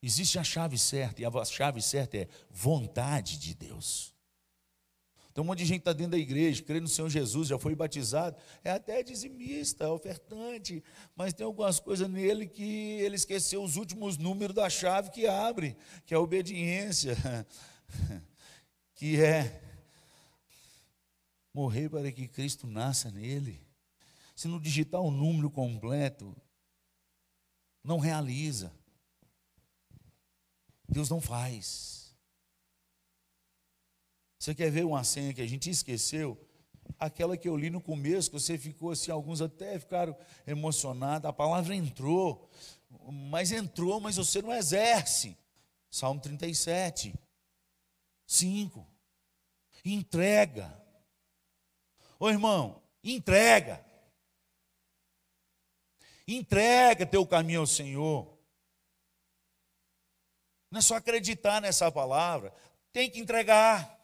Existe 0.00 0.38
a 0.38 0.44
chave 0.44 0.78
certa, 0.78 1.20
e 1.20 1.24
a 1.24 1.44
chave 1.44 1.82
certa 1.82 2.18
é 2.18 2.28
vontade 2.48 3.36
de 3.36 3.52
Deus. 3.52 4.14
Então, 5.32 5.42
um 5.42 5.48
monte 5.48 5.58
de 5.58 5.64
gente 5.64 5.80
está 5.80 5.92
dentro 5.92 6.12
da 6.12 6.18
igreja, 6.18 6.62
crê 6.62 6.78
no 6.78 6.86
Senhor 6.86 7.08
Jesus, 7.08 7.48
já 7.48 7.58
foi 7.58 7.74
batizado, 7.74 8.36
é 8.62 8.70
até 8.70 9.02
dizimista, 9.02 9.90
ofertante, 9.90 10.84
mas 11.16 11.32
tem 11.32 11.44
algumas 11.44 11.80
coisas 11.80 12.08
nele 12.08 12.46
que 12.46 13.00
ele 13.00 13.16
esqueceu 13.16 13.60
os 13.60 13.74
últimos 13.74 14.16
números 14.16 14.54
da 14.54 14.70
chave 14.70 15.10
que 15.10 15.26
abre, 15.26 15.76
que 16.06 16.14
é 16.14 16.16
a 16.16 16.20
obediência, 16.20 17.16
que 18.94 19.20
é 19.20 19.60
morrer 21.52 21.88
para 21.88 22.12
que 22.12 22.28
Cristo 22.28 22.68
nasça 22.68 23.10
nele 23.10 23.67
se 24.38 24.46
não 24.46 24.60
digitar 24.60 25.00
o 25.00 25.10
número 25.10 25.50
completo, 25.50 26.32
não 27.82 27.98
realiza. 27.98 28.72
Deus 30.88 31.10
não 31.10 31.20
faz. 31.20 32.16
Você 34.38 34.54
quer 34.54 34.70
ver 34.70 34.84
uma 34.84 35.02
senha 35.02 35.34
que 35.34 35.40
a 35.40 35.46
gente 35.46 35.68
esqueceu? 35.68 36.38
Aquela 37.00 37.36
que 37.36 37.48
eu 37.48 37.56
li 37.56 37.68
no 37.68 37.80
começo, 37.80 38.30
que 38.30 38.38
você 38.38 38.56
ficou 38.56 38.92
assim, 38.92 39.10
alguns 39.10 39.42
até 39.42 39.76
ficaram 39.76 40.16
emocionados, 40.46 41.28
a 41.28 41.32
palavra 41.32 41.74
entrou. 41.74 42.48
mas 43.10 43.50
entrou, 43.50 43.98
mas 43.98 44.18
você 44.18 44.40
não 44.40 44.54
exerce. 44.54 45.36
Salmo 45.90 46.20
37, 46.20 47.12
5. 48.24 48.86
Entrega. 49.84 50.80
Ô 52.20 52.30
irmão, 52.30 52.80
entrega. 53.02 53.87
Entrega 56.30 57.06
teu 57.06 57.26
caminho 57.26 57.60
ao 57.60 57.66
Senhor. 57.66 58.38
Não 60.70 60.78
é 60.78 60.82
só 60.82 60.96
acreditar 60.96 61.62
nessa 61.62 61.90
palavra, 61.90 62.52
tem 62.92 63.08
que 63.10 63.18
entregar. 63.18 63.98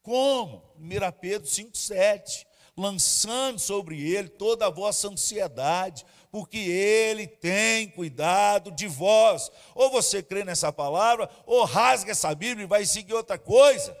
Como? 0.00 0.62
1 0.78 1.12
Pedro 1.20 1.46
5,7. 1.46 2.46
Lançando 2.74 3.58
sobre 3.58 4.00
ele 4.00 4.30
toda 4.30 4.66
a 4.66 4.70
vossa 4.70 5.08
ansiedade, 5.08 6.06
porque 6.30 6.56
ele 6.56 7.26
tem 7.26 7.90
cuidado 7.90 8.70
de 8.70 8.86
vós. 8.86 9.50
Ou 9.74 9.90
você 9.90 10.22
crê 10.22 10.42
nessa 10.44 10.72
palavra, 10.72 11.28
ou 11.44 11.64
rasga 11.64 12.12
essa 12.12 12.34
Bíblia 12.34 12.64
e 12.64 12.68
vai 12.68 12.86
seguir 12.86 13.12
outra 13.12 13.38
coisa. 13.38 13.94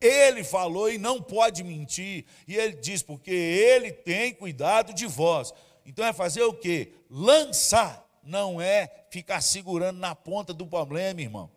Ele 0.00 0.44
falou 0.44 0.90
e 0.90 0.98
não 0.98 1.22
pode 1.22 1.64
mentir. 1.64 2.26
E 2.46 2.54
ele 2.56 2.74
diz, 2.76 3.02
porque 3.02 3.30
ele 3.30 3.92
tem 3.92 4.34
cuidado 4.34 4.92
de 4.92 5.06
vós. 5.06 5.52
Então 5.84 6.04
é 6.04 6.12
fazer 6.12 6.42
o 6.42 6.52
quê? 6.52 6.92
Lançar, 7.08 8.06
não 8.22 8.60
é 8.60 9.06
ficar 9.10 9.40
segurando 9.40 9.98
na 9.98 10.14
ponta 10.14 10.52
do 10.52 10.66
problema, 10.66 11.20
irmão. 11.20 11.50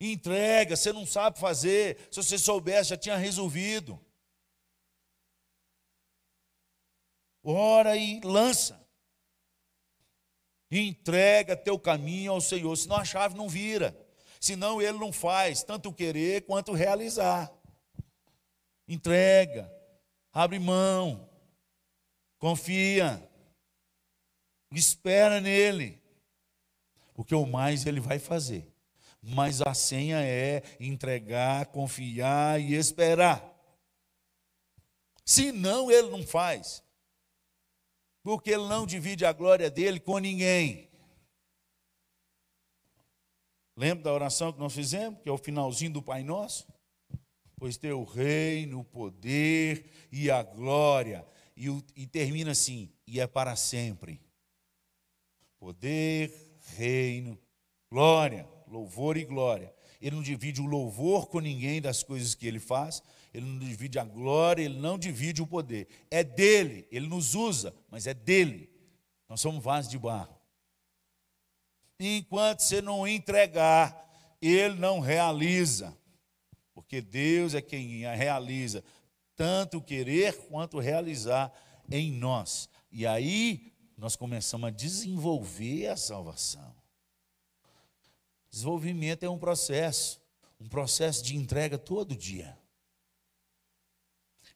Entrega, 0.00 0.74
você 0.74 0.92
não 0.92 1.06
sabe 1.06 1.38
fazer. 1.38 2.08
Se 2.10 2.20
você 2.20 2.36
soubesse, 2.36 2.90
já 2.90 2.96
tinha 2.96 3.16
resolvido. 3.16 4.00
Ora 7.44 7.96
e 7.96 8.20
lança. 8.20 8.80
Entrega 10.70 11.56
teu 11.56 11.78
caminho 11.78 12.32
ao 12.32 12.40
Senhor, 12.40 12.74
senão 12.76 12.96
a 12.96 13.04
chave 13.04 13.36
não 13.36 13.48
vira. 13.48 13.94
Senão 14.42 14.82
ele 14.82 14.98
não 14.98 15.12
faz 15.12 15.62
tanto 15.62 15.92
querer 15.92 16.44
quanto 16.44 16.72
realizar. 16.72 17.48
Entrega, 18.88 19.72
abre 20.32 20.58
mão, 20.58 21.30
confia, 22.40 23.22
espera 24.72 25.40
nele, 25.40 26.02
porque 27.14 27.36
o 27.36 27.46
mais 27.46 27.86
ele 27.86 28.00
vai 28.00 28.18
fazer. 28.18 28.66
Mas 29.22 29.62
a 29.62 29.72
senha 29.74 30.20
é 30.20 30.64
entregar, 30.80 31.66
confiar 31.66 32.60
e 32.60 32.74
esperar. 32.74 33.48
Senão 35.24 35.88
ele 35.88 36.10
não 36.10 36.26
faz 36.26 36.82
porque 38.24 38.50
ele 38.50 38.66
não 38.66 38.86
divide 38.86 39.24
a 39.24 39.32
glória 39.32 39.70
dele 39.70 40.00
com 40.00 40.18
ninguém. 40.18 40.91
Lembra 43.76 44.04
da 44.04 44.12
oração 44.12 44.52
que 44.52 44.58
nós 44.58 44.72
fizemos, 44.72 45.20
que 45.22 45.28
é 45.28 45.32
o 45.32 45.38
finalzinho 45.38 45.92
do 45.92 46.02
Pai 46.02 46.22
Nosso? 46.22 46.66
Pois 47.56 47.76
teu 47.76 48.04
reino, 48.04 48.80
o 48.80 48.84
poder 48.84 49.86
e 50.10 50.30
a 50.30 50.42
glória. 50.42 51.24
E, 51.56 51.68
e 51.96 52.06
termina 52.06 52.50
assim, 52.50 52.90
e 53.06 53.20
é 53.20 53.26
para 53.26 53.56
sempre. 53.56 54.20
Poder, 55.58 56.32
reino, 56.76 57.38
glória, 57.90 58.48
louvor 58.66 59.16
e 59.16 59.24
glória. 59.24 59.72
Ele 60.00 60.16
não 60.16 60.22
divide 60.22 60.60
o 60.60 60.66
louvor 60.66 61.28
com 61.28 61.38
ninguém 61.38 61.80
das 61.80 62.02
coisas 62.02 62.34
que 62.34 62.46
ele 62.46 62.58
faz, 62.58 63.02
ele 63.32 63.46
não 63.46 63.58
divide 63.60 63.98
a 63.98 64.04
glória, 64.04 64.64
ele 64.64 64.78
não 64.78 64.98
divide 64.98 65.40
o 65.40 65.46
poder. 65.46 65.86
É 66.10 66.24
dele, 66.24 66.86
ele 66.90 67.06
nos 67.06 67.34
usa, 67.34 67.72
mas 67.88 68.06
é 68.06 68.12
dele. 68.12 68.68
Nós 69.28 69.40
somos 69.40 69.62
vasos 69.62 69.90
de 69.90 69.98
barro. 69.98 70.41
E 72.02 72.18
enquanto 72.18 72.62
você 72.62 72.82
não 72.82 73.06
entregar, 73.06 74.10
ele 74.40 74.74
não 74.74 74.98
realiza. 74.98 75.96
Porque 76.74 77.00
Deus 77.00 77.54
é 77.54 77.62
quem 77.62 78.00
realiza 78.16 78.82
tanto 79.36 79.80
querer 79.80 80.36
quanto 80.48 80.80
realizar 80.80 81.52
em 81.88 82.10
nós. 82.10 82.68
E 82.90 83.06
aí 83.06 83.72
nós 83.96 84.16
começamos 84.16 84.66
a 84.66 84.70
desenvolver 84.70 85.86
a 85.86 85.96
salvação. 85.96 86.74
Desenvolvimento 88.50 89.22
é 89.22 89.30
um 89.30 89.38
processo, 89.38 90.20
um 90.60 90.68
processo 90.68 91.22
de 91.22 91.36
entrega 91.36 91.78
todo 91.78 92.16
dia 92.16 92.58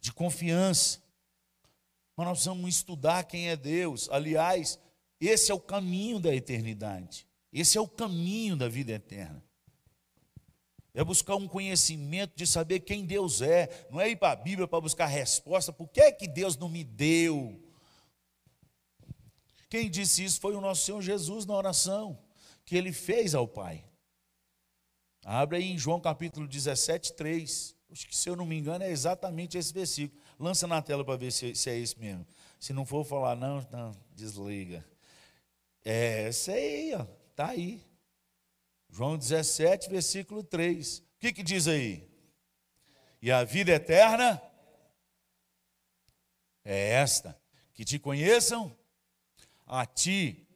de 0.01 0.13
confiança. 0.13 1.01
Mas 2.17 2.27
nós 2.27 2.45
vamos 2.45 2.75
estudar 2.75 3.23
quem 3.23 3.51
é 3.51 3.57
Deus. 3.57 4.09
Aliás, 4.11 4.81
esse 5.21 5.53
é 5.53 5.55
o 5.55 5.61
caminho 5.61 6.19
da 6.19 6.35
eternidade. 6.35 7.26
Esse 7.53 7.79
é 7.79 7.81
o 7.81 7.89
caminho 7.89 8.57
da 8.57 8.69
vida 8.69 8.93
eterna. 8.93 9.43
É 10.95 11.05
buscar 11.05 11.37
um 11.37 11.47
conhecimento 11.47 12.35
de 12.35 12.47
saber 12.47 12.81
quem 12.81 13.05
Deus 13.05 13.43
é. 13.43 13.87
Não 13.91 14.01
é 14.01 14.11
ir 14.11 14.17
para 14.17 14.33
a 14.33 14.37
Bíblia 14.37 14.67
para 14.67 14.81
buscar 14.81 15.07
resposta. 15.07 15.73
Por 15.73 15.89
que 15.89 16.01
é 16.01 16.11
que 16.11 16.27
Deus 16.27 16.57
não 16.57 16.69
me 16.69 16.83
deu? 16.83 17.63
Quem 19.69 19.91
disse 19.91 20.25
isso 20.25 20.41
foi 20.41 20.55
o 20.55 20.61
nosso 20.61 20.87
Senhor 20.87 21.03
Jesus 21.03 21.45
na 21.45 21.55
oração 21.55 22.19
que 22.65 22.77
ele 22.77 22.93
fez 22.93 23.35
ao 23.35 23.47
Pai. 23.47 23.85
Abre 25.25 25.59
aí 25.59 25.71
em 25.71 25.79
João 25.79 26.01
capítulo 26.01 26.47
17, 26.47 27.13
3. 27.15 27.77
Acho 27.91 28.07
que, 28.09 28.17
se 28.17 28.29
eu 28.29 28.37
não 28.37 28.47
me 28.47 28.57
engano, 28.57 28.85
é 28.85 28.91
exatamente 28.91 29.59
esse 29.59 29.73
versículo. 29.73 30.21
Lança 30.39 30.67
na 30.67 30.83
tela 30.83 31.05
para 31.05 31.17
ver 31.17 31.31
se, 31.31 31.55
se, 31.55 31.71
é 31.71 31.79
esse 31.79 31.99
mesmo. 31.99 32.27
Se 32.59 32.73
não 32.73 32.85
for 32.85 33.05
falar, 33.05 33.37
não, 33.37 33.67
não, 33.71 33.93
desliga. 34.15 34.85
É 35.85 36.29
esse 36.29 36.51
aí, 36.51 36.95
ó. 36.95 37.07
Está 37.37 37.51
aí. 37.51 37.85
João 38.89 39.19
17, 39.19 39.91
versículo 39.91 40.43
3. 40.43 41.01
O 41.01 41.05
que, 41.19 41.35
que 41.35 41.43
diz 41.43 41.69
aí? 41.69 42.09
E 43.21 43.31
a 43.31 43.45
vida 43.45 43.73
eterna 43.73 44.41
é 46.65 46.93
esta: 46.93 47.39
que 47.75 47.85
te 47.85 47.99
conheçam 47.99 48.75
a 49.67 49.85
ti, 49.85 50.49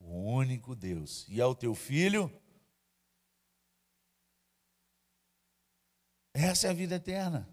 o 0.00 0.32
único 0.32 0.74
Deus, 0.74 1.26
e 1.28 1.40
ao 1.40 1.54
teu 1.54 1.76
filho 1.76 2.28
Essa 6.32 6.66
é 6.66 6.70
a 6.70 6.74
vida 6.74 6.96
eterna. 6.96 7.48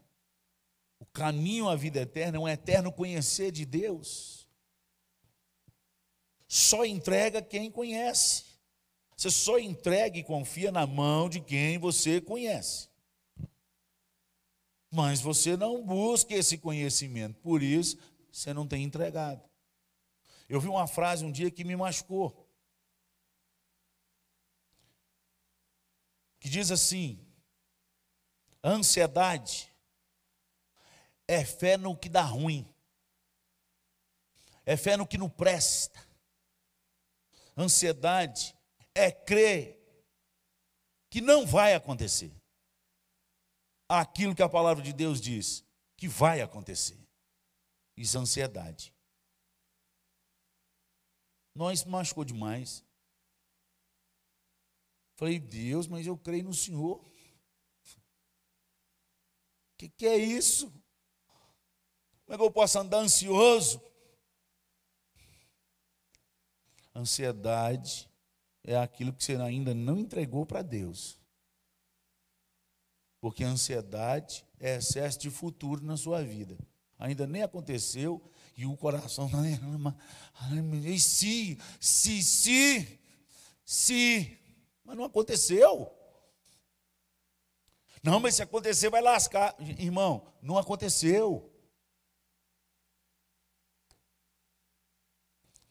O 0.97 1.05
caminho 1.05 1.69
à 1.69 1.75
vida 1.75 1.99
eterna 1.99 2.37
é 2.37 2.39
um 2.39 2.49
eterno 2.49 2.91
conhecer 2.91 3.51
de 3.51 3.67
Deus. 3.67 4.40
Só 6.53 6.83
entrega 6.83 7.41
quem 7.41 7.71
conhece. 7.71 8.43
Você 9.15 9.31
só 9.31 9.57
entrega 9.57 10.17
e 10.17 10.23
confia 10.23 10.69
na 10.69 10.85
mão 10.85 11.29
de 11.29 11.39
quem 11.39 11.77
você 11.77 12.19
conhece. 12.19 12.89
Mas 14.91 15.21
você 15.21 15.55
não 15.55 15.81
busca 15.81 16.33
esse 16.33 16.57
conhecimento, 16.57 17.39
por 17.39 17.63
isso 17.63 17.97
você 18.29 18.53
não 18.53 18.67
tem 18.67 18.83
entregado. 18.83 19.41
Eu 20.49 20.59
vi 20.59 20.67
uma 20.67 20.87
frase 20.87 21.23
um 21.23 21.31
dia 21.31 21.49
que 21.49 21.63
me 21.63 21.73
machucou. 21.73 22.45
Que 26.37 26.49
diz 26.49 26.69
assim: 26.69 27.25
Ansiedade 28.61 29.71
é 31.29 31.45
fé 31.45 31.77
no 31.77 31.95
que 31.95 32.09
dá 32.09 32.23
ruim, 32.23 32.67
é 34.65 34.75
fé 34.75 34.97
no 34.97 35.07
que 35.07 35.17
não 35.17 35.29
presta. 35.29 36.10
Ansiedade 37.57 38.55
é 38.95 39.11
crer 39.11 39.77
que 41.09 41.21
não 41.21 41.45
vai 41.45 41.73
acontecer 41.73 42.33
aquilo 43.87 44.35
que 44.35 44.41
a 44.41 44.49
palavra 44.49 44.83
de 44.83 44.93
Deus 44.93 45.19
diz 45.19 45.65
que 45.97 46.07
vai 46.07 46.41
acontecer. 46.41 46.97
Isso 47.97 48.17
é 48.17 48.21
ansiedade. 48.21 48.93
Nós 51.53 51.83
machucou 51.83 52.23
demais. 52.23 52.83
Falei, 55.17 55.39
Deus, 55.39 55.87
mas 55.87 56.07
eu 56.07 56.17
creio 56.17 56.45
no 56.45 56.53
Senhor 56.53 57.11
que, 59.81 59.89
que 59.89 60.05
é 60.05 60.15
isso? 60.15 60.67
Como 62.25 62.35
é 62.35 62.37
que 62.37 62.43
eu 62.43 62.51
posso 62.51 62.77
andar 62.77 62.99
ansioso? 62.99 63.81
Ansiedade 66.93 68.09
é 68.63 68.75
aquilo 68.75 69.13
que 69.13 69.23
você 69.23 69.35
ainda 69.35 69.73
não 69.73 69.97
entregou 69.97 70.45
para 70.45 70.61
Deus. 70.61 71.19
Porque 73.19 73.43
ansiedade 73.43 74.45
é 74.59 74.75
excesso 74.75 75.19
de 75.19 75.29
futuro 75.29 75.83
na 75.83 75.95
sua 75.95 76.23
vida. 76.23 76.57
Ainda 76.97 77.25
nem 77.25 77.43
aconteceu 77.43 78.21
e 78.57 78.65
o 78.65 78.75
coração 78.75 79.25
está. 79.25 79.97
E 80.85 80.99
se, 80.99 81.57
se, 81.79 82.23
se, 82.23 82.99
se. 83.63 84.37
Mas 84.83 84.97
não 84.97 85.05
aconteceu. 85.05 85.91
Não, 88.03 88.19
mas 88.19 88.35
se 88.35 88.41
acontecer, 88.41 88.89
vai 88.89 89.01
lascar. 89.01 89.55
Irmão, 89.79 90.27
não 90.41 90.57
aconteceu. 90.57 91.51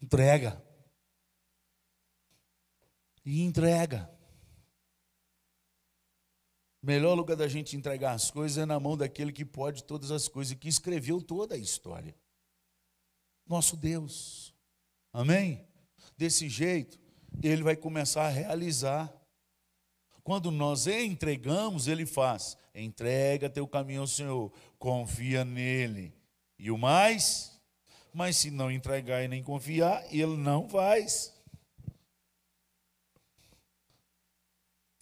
Entrega. 0.00 0.69
E 3.24 3.42
entrega. 3.42 4.10
O 6.82 6.86
melhor 6.86 7.14
lugar 7.14 7.36
da 7.36 7.46
gente 7.46 7.76
entregar 7.76 8.12
as 8.12 8.30
coisas 8.30 8.56
é 8.56 8.64
na 8.64 8.80
mão 8.80 8.96
daquele 8.96 9.32
que 9.32 9.44
pode 9.44 9.84
todas 9.84 10.10
as 10.10 10.28
coisas, 10.28 10.56
que 10.56 10.68
escreveu 10.68 11.20
toda 11.20 11.54
a 11.54 11.58
história. 11.58 12.14
Nosso 13.46 13.76
Deus. 13.76 14.54
Amém? 15.12 15.66
Desse 16.16 16.48
jeito, 16.48 16.98
ele 17.42 17.62
vai 17.62 17.76
começar 17.76 18.26
a 18.26 18.30
realizar. 18.30 19.12
Quando 20.22 20.50
nós 20.50 20.86
entregamos, 20.86 21.86
ele 21.86 22.06
faz. 22.06 22.56
Entrega 22.74 23.50
teu 23.50 23.66
caminho 23.66 24.02
ao 24.02 24.06
Senhor, 24.06 24.52
confia 24.78 25.44
nele. 25.44 26.14
E 26.58 26.70
o 26.70 26.78
mais, 26.78 27.60
mas 28.12 28.36
se 28.36 28.50
não 28.50 28.70
entregar 28.70 29.22
e 29.22 29.28
nem 29.28 29.42
confiar, 29.42 30.04
ele 30.14 30.36
não 30.36 30.68
faz. 30.68 31.34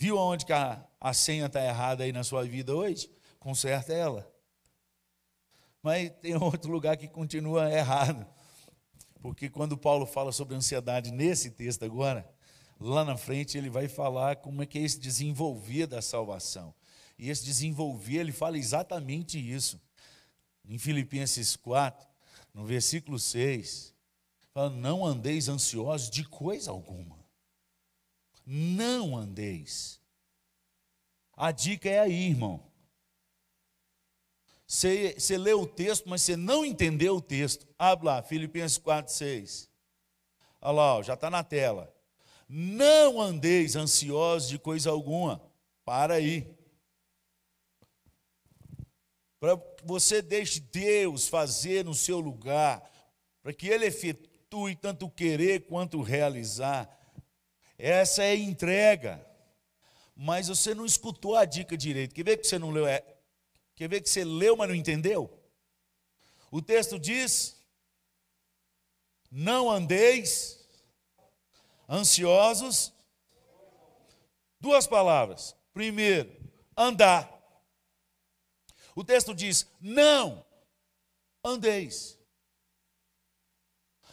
Viu 0.01 0.17
onde 0.17 0.47
que 0.47 0.53
a, 0.53 0.81
a 1.01 1.13
senha 1.13 1.47
está 1.47 1.61
errada 1.61 2.05
aí 2.05 2.13
na 2.13 2.23
sua 2.23 2.45
vida 2.45 2.73
hoje? 2.75 3.11
Conserta 3.41 3.93
ela. 3.93 4.33
Mas 5.83 6.11
tem 6.21 6.37
outro 6.41 6.71
lugar 6.71 6.97
que 6.97 7.09
continua 7.09 7.69
errado. 7.69 8.25
Porque 9.21 9.51
quando 9.51 9.77
Paulo 9.77 10.07
fala 10.07 10.31
sobre 10.31 10.55
ansiedade 10.55 11.11
nesse 11.11 11.51
texto 11.51 11.85
agora, 11.85 12.31
lá 12.79 13.05
na 13.05 13.17
frente 13.17 13.59
ele 13.59 13.69
vai 13.69 13.89
falar 13.89 14.37
como 14.37 14.63
é 14.63 14.67
que 14.67 14.79
é 14.79 14.83
esse 14.83 15.01
desenvolver 15.01 15.89
da 15.89 16.01
salvação. 16.01 16.73
E 17.19 17.29
esse 17.29 17.45
desenvolver, 17.45 18.19
ele 18.19 18.31
fala 18.31 18.57
exatamente 18.57 19.37
isso. 19.37 19.81
Em 20.65 20.79
Filipenses 20.79 21.57
4, 21.57 22.07
no 22.55 22.65
versículo 22.65 23.19
6, 23.19 23.93
fala: 24.55 24.71
Não 24.71 25.05
andeis 25.05 25.49
ansiosos 25.49 26.09
de 26.09 26.23
coisa 26.23 26.71
alguma 26.71 27.18
não 28.51 29.15
andeis. 29.15 30.01
A 31.37 31.53
dica 31.53 31.87
é 31.87 31.99
aí, 31.99 32.31
irmão. 32.31 32.67
Você, 34.67 35.15
você 35.19 35.37
leu 35.37 35.61
o 35.61 35.67
texto, 35.67 36.09
mas 36.09 36.23
você 36.23 36.35
não 36.35 36.65
entendeu 36.65 37.17
o 37.17 37.21
texto. 37.21 37.67
Abre 37.79 38.07
lá, 38.07 38.23
Filipenses 38.23 38.79
4, 38.79 39.13
6. 39.13 39.69
Olha 40.63 40.73
lá, 40.73 41.03
já 41.03 41.13
está 41.13 41.29
na 41.29 41.45
tela. 41.45 41.95
Não 42.49 43.21
andeis 43.21 43.77
ansiosos 43.77 44.49
de 44.49 44.59
coisa 44.59 44.89
alguma. 44.91 45.43
Para 45.85 46.15
aí. 46.15 46.51
Para 49.39 49.61
você 49.85 50.23
deixe 50.23 50.59
Deus 50.59 51.29
fazer 51.29 51.85
no 51.85 51.95
seu 51.95 52.19
lugar, 52.19 52.83
para 53.43 53.53
que 53.53 53.69
Ele 53.69 53.85
efetue 53.85 54.75
tanto 54.75 55.11
querer 55.11 55.67
quanto 55.67 56.01
realizar. 56.01 56.98
Essa 57.79 58.25
é 58.25 58.35
entrega. 58.37 59.25
Mas 60.17 60.49
você 60.49 60.75
não 60.75 60.85
escutou 60.85 61.37
a 61.37 61.45
dica 61.45 61.77
direito. 61.77 62.15
Quer 62.15 62.25
ver 62.25 62.37
que 62.39 62.47
você 62.47 62.59
não 62.59 62.71
leu? 62.71 62.87
É, 62.87 63.05
quer 63.77 63.89
ver 63.89 64.01
que 64.01 64.11
você 64.11 64.25
leu, 64.25 64.57
mas 64.57 64.69
não 64.69 64.75
entendeu? 64.75 65.33
O 66.51 66.61
texto 66.61 66.99
diz: 66.99 67.57
Não 69.31 69.71
andeis 69.71 70.59
ansiosos. 71.89 72.93
Duas 74.61 74.89
palavras. 74.89 75.55
Primeiro, 75.73 76.35
andar. 76.77 77.33
O 78.97 79.05
texto 79.05 79.33
diz: 79.33 79.69
Não 79.81 80.45
andeis. 81.45 82.18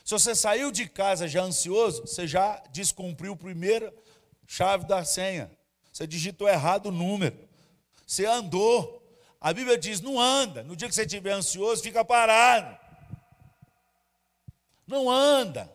Se 0.06 0.12
você 0.12 0.36
saiu 0.36 0.72
de 0.72 0.88
casa 0.88 1.28
já 1.28 1.42
ansioso, 1.42 2.04
você 2.06 2.28
já 2.28 2.62
descumpriu 2.70 3.34
a 3.34 3.38
primeira 3.38 3.92
chave 4.46 4.86
da 4.86 5.04
senha. 5.04 5.52
Você 5.92 6.06
digitou 6.06 6.48
errado 6.48 6.90
o 6.90 6.92
número. 6.92 7.36
Você 8.06 8.24
andou. 8.24 9.02
A 9.42 9.52
Bíblia 9.52 9.80
diz: 9.80 10.02
não 10.02 10.20
anda. 10.20 10.62
No 10.62 10.76
dia 10.76 10.88
que 10.88 10.94
você 10.94 11.06
estiver 11.06 11.32
ansioso, 11.32 11.82
fica 11.82 12.06
parado. 12.06 12.78
Não 14.86 15.10
anda. 15.10 15.74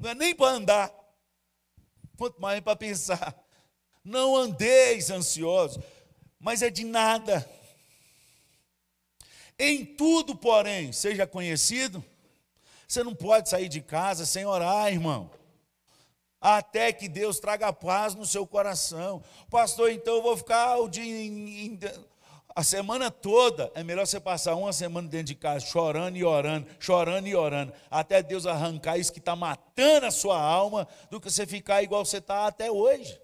Não 0.00 0.08
é 0.08 0.14
nem 0.14 0.34
para 0.34 0.52
andar. 0.56 0.90
Quanto 2.16 2.40
mais 2.40 2.62
para 2.62 2.76
pensar. 2.76 3.36
Não 4.02 4.34
andeis 4.34 5.10
ansiosos. 5.10 5.84
Mas 6.40 6.62
é 6.62 6.70
de 6.70 6.82
nada. 6.82 7.46
Em 9.58 9.84
tudo, 9.84 10.34
porém, 10.34 10.94
seja 10.94 11.26
conhecido 11.26 12.02
você 12.92 13.02
não 13.02 13.14
pode 13.14 13.48
sair 13.48 13.70
de 13.70 13.80
casa 13.80 14.26
sem 14.26 14.44
orar, 14.44 14.92
irmão. 14.92 15.30
Até 16.38 16.92
que 16.92 17.08
Deus 17.08 17.40
traga 17.40 17.72
paz 17.72 18.14
no 18.14 18.26
seu 18.26 18.46
coração. 18.46 19.22
Pastor, 19.48 19.90
então 19.90 20.16
eu 20.16 20.22
vou 20.22 20.36
ficar 20.36 20.76
o 20.76 20.88
dia, 20.88 21.02
a 22.54 22.62
semana 22.62 23.10
toda. 23.10 23.72
É 23.74 23.82
melhor 23.82 24.06
você 24.06 24.20
passar 24.20 24.56
uma 24.56 24.74
semana 24.74 25.08
dentro 25.08 25.28
de 25.28 25.34
casa 25.34 25.64
chorando 25.64 26.18
e 26.18 26.24
orando, 26.24 26.66
chorando 26.78 27.26
e 27.26 27.34
orando, 27.34 27.72
até 27.90 28.22
Deus 28.22 28.44
arrancar 28.44 28.98
isso 28.98 29.12
que 29.12 29.20
está 29.20 29.34
matando 29.34 30.04
a 30.04 30.10
sua 30.10 30.38
alma, 30.38 30.86
do 31.10 31.18
que 31.18 31.30
você 31.30 31.46
ficar 31.46 31.82
igual 31.82 32.04
você 32.04 32.18
está 32.18 32.46
até 32.46 32.70
hoje. 32.70 33.21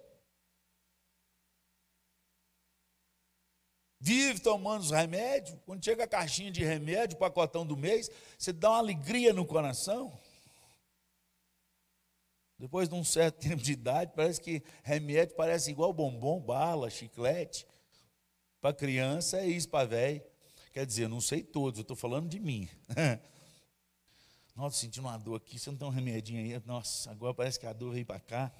Vive 4.00 4.40
tomando 4.40 4.82
os 4.82 4.90
remédios. 4.90 5.58
Quando 5.64 5.84
chega 5.84 6.04
a 6.04 6.08
caixinha 6.08 6.50
de 6.50 6.64
remédio, 6.64 7.16
o 7.16 7.18
pacotão 7.18 7.66
do 7.66 7.76
mês, 7.76 8.10
você 8.38 8.52
dá 8.52 8.70
uma 8.70 8.78
alegria 8.78 9.32
no 9.32 9.44
coração. 9.44 10.12
Depois 12.58 12.88
de 12.88 12.94
um 12.94 13.04
certo 13.04 13.38
tempo 13.40 13.62
de 13.62 13.72
idade, 13.72 14.12
parece 14.14 14.40
que 14.40 14.62
remédio 14.82 15.36
parece 15.36 15.70
igual 15.70 15.92
bombom, 15.92 16.40
bala, 16.40 16.90
chiclete. 16.90 17.66
Para 18.60 18.74
criança 18.74 19.38
é 19.38 19.46
isso, 19.46 19.68
para 19.68 19.86
velho. 19.86 20.22
Quer 20.72 20.84
dizer, 20.84 21.08
não 21.08 21.20
sei 21.20 21.42
todos, 21.42 21.78
eu 21.78 21.82
estou 21.82 21.96
falando 21.96 22.28
de 22.28 22.40
mim. 22.40 22.68
Nossa, 24.54 24.76
sentindo 24.76 25.06
uma 25.06 25.16
dor 25.16 25.36
aqui, 25.36 25.56
você 25.56 25.70
não 25.70 25.78
tem 25.78 25.86
um 25.86 25.90
remedinho 25.90 26.40
aí? 26.40 26.62
Nossa, 26.66 27.12
agora 27.12 27.32
parece 27.32 27.60
que 27.60 27.66
a 27.66 27.72
dor 27.72 27.92
veio 27.92 28.04
para 28.04 28.18
cá. 28.18 28.52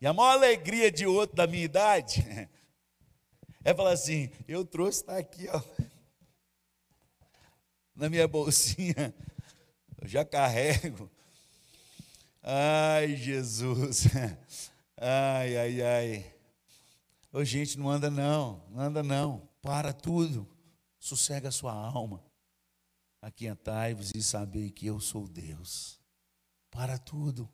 E 0.00 0.06
a 0.06 0.12
maior 0.12 0.32
alegria 0.32 0.90
de 0.90 1.06
outro 1.06 1.36
da 1.36 1.46
minha 1.46 1.64
idade 1.64 2.24
é 3.64 3.74
falar 3.74 3.92
assim: 3.92 4.30
eu 4.46 4.64
trouxe, 4.64 5.00
está 5.00 5.18
aqui, 5.18 5.48
ó, 5.48 5.60
na 7.94 8.08
minha 8.08 8.28
bolsinha, 8.28 9.14
eu 10.00 10.06
já 10.06 10.24
carrego. 10.24 11.10
Ai, 12.42 13.16
Jesus. 13.16 14.04
Ai, 14.96 15.56
ai, 15.56 15.82
ai. 15.82 16.34
Ô, 17.32 17.44
gente, 17.44 17.78
não 17.78 17.90
anda 17.90 18.10
não, 18.10 18.64
não 18.70 18.80
anda 18.80 19.02
não. 19.02 19.48
Para 19.60 19.92
tudo. 19.92 20.48
Sossega 20.98 21.48
a 21.48 21.52
sua 21.52 21.72
alma. 21.72 22.24
Aquietai-vos 23.20 24.12
e 24.14 24.22
sabei 24.22 24.70
que 24.70 24.86
eu 24.86 24.98
sou 24.98 25.28
Deus. 25.28 26.00
Para 26.70 26.98
tudo. 26.98 27.48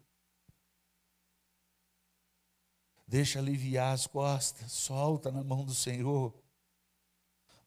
Deixa 3.07 3.38
aliviar 3.38 3.93
as 3.93 4.07
costas, 4.07 4.73
solta 4.73 5.31
na 5.31 5.45
mão 5.45 5.64
do 5.64 5.75
Senhor. 5.75 6.35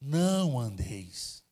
Não 0.02 0.60
andeis. 0.60 1.43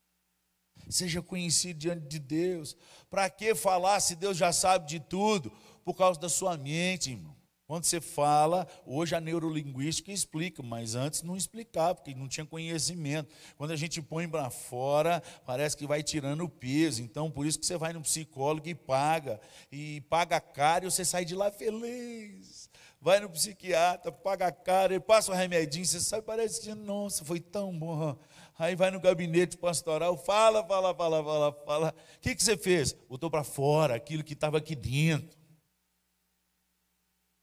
Seja 0.89 1.21
conhecido 1.21 1.79
diante 1.79 2.07
de 2.07 2.19
Deus. 2.19 2.75
Para 3.09 3.29
que 3.29 3.55
falar 3.55 3.99
se 3.99 4.15
Deus 4.15 4.37
já 4.37 4.51
sabe 4.51 4.87
de 4.87 4.99
tudo? 4.99 5.51
Por 5.83 5.93
causa 5.93 6.19
da 6.19 6.29
sua 6.29 6.57
mente, 6.57 7.11
irmão. 7.11 7.35
Quando 7.67 7.85
você 7.85 7.99
fala, 7.99 8.67
hoje 8.85 9.15
a 9.15 9.19
neurolinguística 9.19 10.11
explica, 10.11 10.61
mas 10.61 10.93
antes 10.93 11.23
não 11.23 11.35
explicava, 11.35 11.95
porque 11.95 12.13
não 12.13 12.27
tinha 12.27 12.45
conhecimento. 12.45 13.33
Quando 13.57 13.71
a 13.71 13.75
gente 13.75 14.03
põe 14.03 14.29
para 14.29 14.51
fora, 14.51 15.21
parece 15.47 15.75
que 15.75 15.87
vai 15.87 16.03
tirando 16.03 16.43
o 16.43 16.49
peso. 16.49 17.01
Então, 17.01 17.31
por 17.31 17.43
isso 17.43 17.57
que 17.57 17.65
você 17.65 17.75
vai 17.75 17.91
no 17.91 18.01
psicólogo 18.01 18.67
e 18.67 18.75
paga, 18.75 19.41
e 19.71 20.01
paga 20.01 20.39
caro 20.39 20.85
e 20.85 20.91
você 20.91 21.03
sai 21.03 21.25
de 21.25 21.33
lá 21.33 21.51
feliz 21.51 22.69
vai 23.05 23.19
no 23.19 23.29
psiquiatra, 23.29 24.11
paga 24.11 24.51
caro, 24.51 24.91
ele 24.91 24.99
passa 24.99 25.31
um 25.31 25.35
remedinho, 25.35 25.85
você 25.85 25.99
sabe, 25.99 26.23
parece 26.23 26.59
que, 26.59 26.73
nossa, 26.73 27.23
foi 27.23 27.39
tão 27.39 27.71
bom. 27.77 28.17
Aí 28.57 28.75
vai 28.75 28.89
no 28.89 28.99
gabinete 28.99 29.59
pastoral, 29.59 30.17
fala, 30.17 30.65
fala, 30.65 30.91
fala, 30.91 31.23
fala, 31.23 31.51
fala. 31.67 31.95
O 32.15 32.19
que, 32.19 32.33
que 32.33 32.43
você 32.43 32.57
fez? 32.57 32.93
Botou 32.93 33.29
para 33.29 33.43
fora 33.43 33.93
aquilo 33.93 34.23
que 34.23 34.33
estava 34.33 34.57
aqui 34.57 34.75
dentro. 34.75 35.37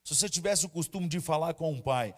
Se 0.02 0.16
você 0.16 0.28
tivesse 0.28 0.66
o 0.66 0.68
costume 0.68 1.06
de 1.06 1.20
falar 1.20 1.54
com 1.54 1.72
o 1.72 1.80
pai, 1.80 2.12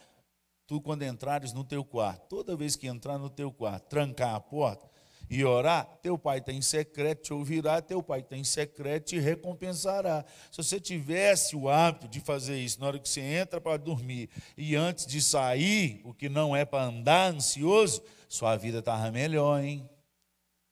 tu 0.66 0.80
quando 0.80 1.02
entrares 1.02 1.52
no 1.52 1.64
teu 1.64 1.84
quarto, 1.84 2.26
toda 2.28 2.56
vez 2.56 2.76
que 2.76 2.86
entrar 2.86 3.18
no 3.18 3.28
teu 3.28 3.52
quarto, 3.52 3.90
trancar 3.90 4.34
a 4.34 4.40
porta, 4.40 4.88
e 5.28 5.44
orar, 5.44 5.86
teu 6.02 6.18
pai 6.18 6.38
está 6.38 6.52
em 6.52 6.62
secreto, 6.62 7.22
te 7.22 7.32
ouvirá, 7.32 7.80
teu 7.80 8.02
pai 8.02 8.20
está 8.20 8.36
em 8.36 8.44
secreto, 8.44 9.06
te 9.06 9.18
recompensará. 9.18 10.24
Se 10.50 10.56
você 10.58 10.78
tivesse 10.78 11.56
o 11.56 11.68
hábito 11.68 12.08
de 12.08 12.20
fazer 12.20 12.58
isso 12.58 12.80
na 12.80 12.86
hora 12.86 12.98
que 12.98 13.08
você 13.08 13.20
entra 13.20 13.60
para 13.60 13.76
dormir 13.76 14.28
e 14.56 14.76
antes 14.76 15.06
de 15.06 15.20
sair, 15.20 16.00
o 16.04 16.12
que 16.12 16.28
não 16.28 16.54
é 16.54 16.64
para 16.64 16.84
andar 16.84 17.32
ansioso, 17.32 18.02
sua 18.28 18.56
vida 18.56 18.78
estava 18.78 19.10
melhor, 19.10 19.62
hein? 19.62 19.88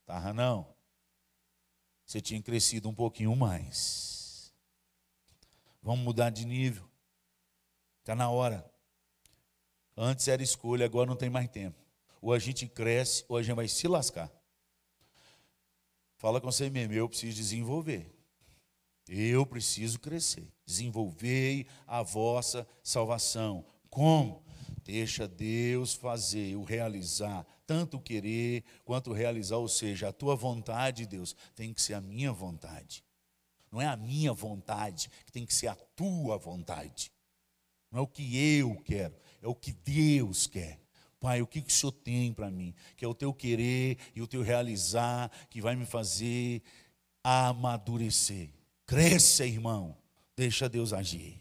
Estava 0.01 0.33
não. 0.33 0.67
Você 2.05 2.21
tinha 2.21 2.43
crescido 2.43 2.89
um 2.89 2.95
pouquinho 2.95 3.35
mais. 3.35 4.53
Vamos 5.83 6.05
mudar 6.05 6.31
de 6.31 6.45
nível. 6.45 6.89
Está 8.01 8.15
na 8.15 8.31
hora. 8.31 8.71
Antes 9.97 10.29
era 10.29 10.43
escolha, 10.43 10.87
agora 10.87 11.09
não 11.09 11.17
tem 11.17 11.31
mais 11.31 11.49
tempo. 11.49 11.79
Ou 12.21 12.33
a 12.33 12.39
gente 12.39 12.67
cresce, 12.67 13.25
ou 13.29 13.37
a 13.37 13.43
gente 13.43 13.57
vai 13.57 13.69
se 13.69 13.89
lascar. 13.89 14.31
Fala 16.23 16.41
com 16.41 16.53
você 16.53 16.71
mesmo, 16.71 16.93
eu 16.93 17.09
preciso 17.09 17.37
desenvolver. 17.37 18.09
Eu 19.09 19.45
preciso 19.45 19.99
crescer. 19.99 20.47
Desenvolvei 20.65 21.67
a 21.85 22.01
vossa 22.01 22.65
salvação. 22.81 23.67
Como? 23.91 24.45
Deixa 24.85 25.27
Deus 25.27 25.95
fazer, 25.95 26.55
o 26.55 26.63
realizar, 26.63 27.45
tanto 27.67 27.99
querer 27.99 28.63
quanto 28.85 29.13
realizar, 29.13 29.57
ou 29.57 29.67
seja, 29.67 30.11
a 30.11 30.13
tua 30.13 30.37
vontade, 30.37 31.09
Deus, 31.09 31.35
tem 31.57 31.75
que 31.75 31.83
ser 31.83 31.95
a 31.95 32.01
minha 32.01 32.33
vontade. 32.33 33.05
Não 33.69 33.83
é 33.83 33.89
a 33.89 33.97
minha 33.97 34.33
vontade, 34.33 35.11
que 35.27 35.33
tem 35.33 35.45
que 35.45 35.53
ser 35.53 35.67
a 35.67 35.75
tua 35.75 36.39
vontade. 36.39 37.11
Não 37.91 37.99
é 37.99 38.03
o 38.03 38.07
que 38.07 38.39
eu 38.57 38.81
quero, 38.85 39.17
é 39.43 39.49
o 39.49 39.57
que 39.57 39.73
Deus 39.73 40.47
quer. 40.47 40.82
Pai, 41.23 41.41
o 41.41 41.47
que, 41.47 41.61
o 41.61 41.71
Senhor 41.71 41.93
tem 41.93 42.33
para 42.35 42.51
mim? 42.51 42.75
Que 42.97 43.05
é 43.05 43.09
o 43.09 43.15
teu 43.15 43.33
querer 43.33 43.97
e 44.13 44.21
o 44.21 44.27
teu 44.27 44.43
realizar 44.43 45.31
que 45.49 45.61
vai 45.61 45.77
me 45.77 45.87
fazer 45.87 46.61
amadurecer. 47.23 48.51
Cresça, 48.85 49.47
irmão. 49.47 49.97
Deixa 50.37 50.69
Deus 50.69 50.93
agir. 50.93 51.39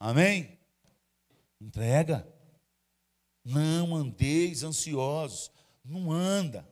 Amém? 0.00 0.58
Entrega. 1.60 2.26
Não 3.44 3.94
andeis 3.94 4.62
ansiosos. 4.62 5.52
Não 5.84 6.10
anda. 6.10 6.66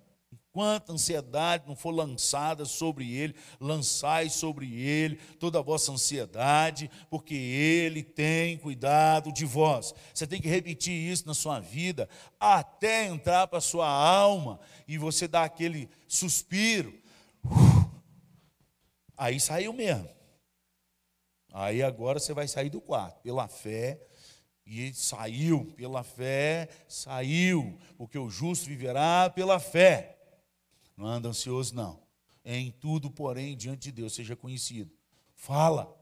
Enquanto 0.56 0.88
a 0.88 0.94
ansiedade 0.94 1.68
não 1.68 1.76
for 1.76 1.90
lançada 1.90 2.64
sobre 2.64 3.14
ele, 3.14 3.34
lançai 3.60 4.30
sobre 4.30 4.74
ele 4.80 5.16
toda 5.38 5.58
a 5.58 5.62
vossa 5.62 5.92
ansiedade, 5.92 6.90
porque 7.10 7.34
ele 7.34 8.02
tem 8.02 8.56
cuidado 8.56 9.30
de 9.30 9.44
vós. 9.44 9.94
Você 10.14 10.26
tem 10.26 10.40
que 10.40 10.48
repetir 10.48 10.94
isso 10.94 11.26
na 11.26 11.34
sua 11.34 11.60
vida 11.60 12.08
até 12.40 13.04
entrar 13.04 13.46
para 13.48 13.58
a 13.58 13.60
sua 13.60 13.86
alma 13.86 14.58
e 14.88 14.96
você 14.96 15.28
dar 15.28 15.44
aquele 15.44 15.90
suspiro. 16.08 16.98
Aí 19.14 19.38
saiu 19.38 19.74
mesmo. 19.74 20.08
Aí 21.52 21.82
agora 21.82 22.18
você 22.18 22.32
vai 22.32 22.48
sair 22.48 22.70
do 22.70 22.80
quarto 22.80 23.20
pela 23.20 23.46
fé 23.46 24.00
e 24.64 24.90
saiu 24.94 25.66
pela 25.76 26.02
fé, 26.02 26.70
saiu, 26.88 27.78
porque 27.98 28.16
o 28.16 28.30
justo 28.30 28.66
viverá 28.66 29.28
pela 29.28 29.60
fé. 29.60 30.15
Não 30.96 31.06
anda 31.06 31.28
ansioso, 31.28 31.74
não. 31.74 32.02
Em 32.44 32.70
tudo, 32.70 33.10
porém, 33.10 33.56
diante 33.56 33.84
de 33.84 33.92
Deus, 33.92 34.14
seja 34.14 34.34
conhecido. 34.34 34.96
Fala. 35.34 35.94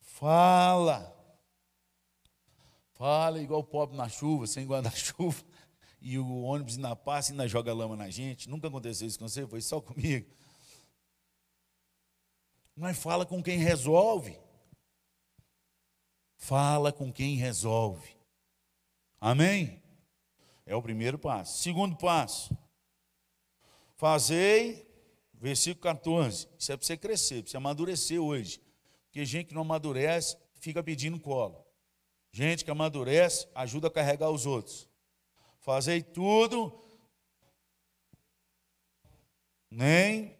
Fala. 0.00 1.14
Fala 2.94 3.40
igual 3.40 3.60
o 3.60 3.64
pobre 3.64 3.96
na 3.96 4.08
chuva, 4.08 4.46
sem 4.46 4.66
guarda-chuva. 4.66 5.42
E 6.04 6.18
o 6.18 6.42
ônibus 6.42 6.74
ainda 6.74 6.96
passa 6.96 7.30
e 7.30 7.32
ainda 7.32 7.46
joga 7.46 7.72
lama 7.72 7.94
na 7.96 8.10
gente. 8.10 8.50
Nunca 8.50 8.66
aconteceu 8.66 9.06
isso 9.06 9.16
com 9.20 9.28
você, 9.28 9.46
foi 9.46 9.60
só 9.60 9.80
comigo. 9.80 10.28
Mas 12.74 12.98
fala 12.98 13.24
com 13.24 13.40
quem 13.40 13.56
resolve. 13.58 14.36
Fala 16.36 16.92
com 16.92 17.12
quem 17.12 17.36
resolve. 17.36 18.16
Amém? 19.20 19.80
É 20.66 20.74
o 20.74 20.82
primeiro 20.82 21.16
passo. 21.20 21.62
Segundo 21.62 21.94
passo. 21.94 22.52
Fazei, 24.02 24.84
versículo 25.32 25.80
14. 25.80 26.48
Isso 26.58 26.72
é 26.72 26.76
para 26.76 26.84
você 26.84 26.96
crescer, 26.96 27.40
para 27.40 27.52
você 27.52 27.56
amadurecer 27.56 28.20
hoje. 28.20 28.60
Porque 29.04 29.24
gente 29.24 29.46
que 29.46 29.54
não 29.54 29.62
amadurece 29.62 30.36
fica 30.56 30.82
pedindo 30.82 31.20
colo. 31.20 31.64
Gente 32.32 32.64
que 32.64 32.70
amadurece 32.72 33.46
ajuda 33.54 33.86
a 33.86 33.90
carregar 33.92 34.28
os 34.28 34.44
outros. 34.44 34.88
Fazei 35.60 36.02
tudo, 36.02 36.76
nem 39.70 40.36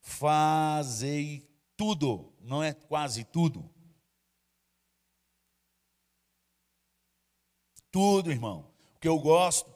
fazei 0.00 1.46
tudo, 1.76 2.32
não 2.40 2.62
é 2.62 2.72
quase 2.72 3.24
tudo. 3.24 3.70
Tudo, 7.90 8.30
irmão. 8.30 8.72
O 8.96 8.98
que 8.98 9.06
eu 9.06 9.18
gosto, 9.18 9.73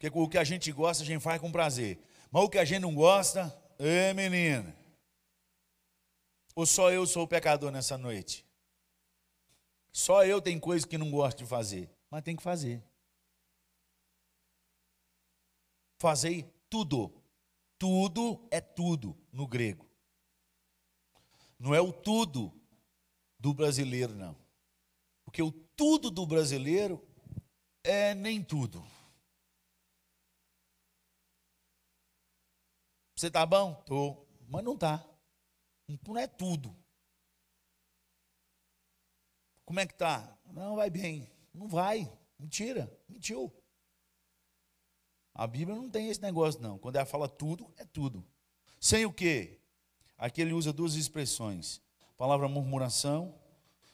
porque 0.00 0.18
o 0.18 0.28
que 0.28 0.38
a 0.38 0.44
gente 0.44 0.72
gosta, 0.72 1.02
a 1.02 1.06
gente 1.06 1.20
faz 1.20 1.38
com 1.38 1.52
prazer. 1.52 1.98
Mas 2.30 2.42
o 2.42 2.48
que 2.48 2.56
a 2.56 2.64
gente 2.64 2.80
não 2.80 2.94
gosta, 2.94 3.54
é 3.78 4.14
menina. 4.14 4.74
Ou 6.54 6.64
só 6.64 6.90
eu 6.90 7.06
sou 7.06 7.24
o 7.24 7.28
pecador 7.28 7.70
nessa 7.70 7.98
noite? 7.98 8.46
Só 9.92 10.24
eu 10.24 10.40
tenho 10.40 10.58
coisa 10.58 10.88
que 10.88 10.96
não 10.96 11.10
gosto 11.10 11.38
de 11.38 11.46
fazer, 11.46 11.90
mas 12.10 12.22
tem 12.22 12.34
que 12.34 12.42
fazer. 12.42 12.82
Fazei 15.98 16.50
tudo. 16.70 17.12
Tudo 17.78 18.48
é 18.50 18.60
tudo 18.60 19.14
no 19.30 19.46
grego. 19.46 19.86
Não 21.58 21.74
é 21.74 21.80
o 21.80 21.92
tudo 21.92 22.50
do 23.38 23.52
brasileiro, 23.52 24.14
não. 24.14 24.34
Porque 25.26 25.42
o 25.42 25.52
tudo 25.52 26.10
do 26.10 26.24
brasileiro 26.24 27.06
é 27.84 28.14
nem 28.14 28.42
tudo. 28.42 28.82
Você 33.20 33.26
está 33.26 33.44
bom? 33.44 33.74
Tô, 33.84 34.16
mas 34.48 34.64
não 34.64 34.72
está. 34.72 35.06
Não 35.86 36.16
é 36.16 36.26
tudo. 36.26 36.74
Como 39.62 39.78
é 39.78 39.86
que 39.86 39.92
tá? 39.92 40.38
Não 40.46 40.76
vai 40.76 40.88
bem. 40.88 41.30
Não 41.52 41.68
vai. 41.68 42.10
Mentira. 42.38 42.90
Mentiu. 43.06 43.52
A 45.34 45.46
Bíblia 45.46 45.76
não 45.76 45.90
tem 45.90 46.08
esse 46.08 46.22
negócio 46.22 46.62
não. 46.62 46.78
Quando 46.78 46.96
ela 46.96 47.04
fala 47.04 47.28
tudo, 47.28 47.70
é 47.76 47.84
tudo. 47.84 48.26
Sem 48.80 49.04
o 49.04 49.12
quê? 49.12 49.60
Aqui 50.16 50.40
ele 50.40 50.54
usa 50.54 50.72
duas 50.72 50.94
expressões. 50.94 51.82
A 52.08 52.14
palavra 52.14 52.48
murmuração, 52.48 53.38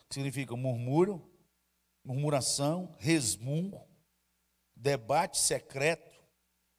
que 0.09 0.15
significa 0.15 0.55
murmúrio, 0.55 1.21
murmuração, 2.05 2.95
resmungo, 2.97 3.89
debate 4.77 5.41
secreto. 5.41 6.16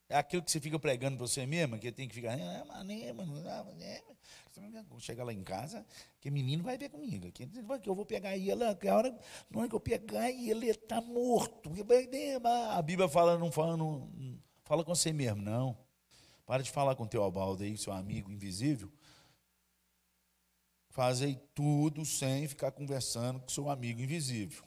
É 0.10 0.18
aquilo 0.18 0.42
que 0.42 0.50
você 0.50 0.62
fica 0.62 0.80
pregando 0.80 1.18
para 1.18 1.28
você 1.28 1.46
mesmo, 1.46 1.78
que 1.78 1.92
tem 1.92 2.08
que 2.08 2.16
ficar. 2.16 2.38
Chega 5.00 5.24
lá 5.24 5.34
em 5.34 5.44
casa, 5.44 5.86
que 6.22 6.32
menino 6.32 6.64
vai 6.64 6.78
ver 6.78 6.90
comigo. 6.90 7.30
Que 7.32 7.50
eu 7.86 7.96
vou 7.96 8.06
pegar 8.06 8.38
ele, 8.38 8.76
que 8.76 8.88
a 8.88 8.96
hora, 8.96 9.20
na 9.50 9.60
hora 9.60 9.70
que 9.70 9.76
eu 9.76 9.80
pegar 9.80 10.32
ele 10.32 10.68
está 10.68 11.02
morto. 11.02 11.72
A 12.72 12.82
Bíblia 12.82 13.10
fala, 13.10 13.38
não 13.38 13.52
fala, 13.52 13.76
não, 13.76 14.10
fala 14.64 14.84
com 14.84 14.96
você 14.96 15.12
mesmo, 15.12 15.42
não. 15.42 15.78
Para 16.46 16.64
de 16.64 16.72
falar 16.72 16.96
com 16.96 17.06
teu 17.06 17.26
Abaldo 17.26 17.64
aí, 17.64 17.78
seu 17.78 17.92
amigo 17.92 18.32
invisível. 18.32 18.90
Fazei 20.90 21.36
tudo 21.54 22.06
sem 22.06 22.48
ficar 22.48 22.72
conversando 22.72 23.42
com 23.42 23.50
seu 23.50 23.70
amigo 23.70 24.02
invisível. 24.02 24.64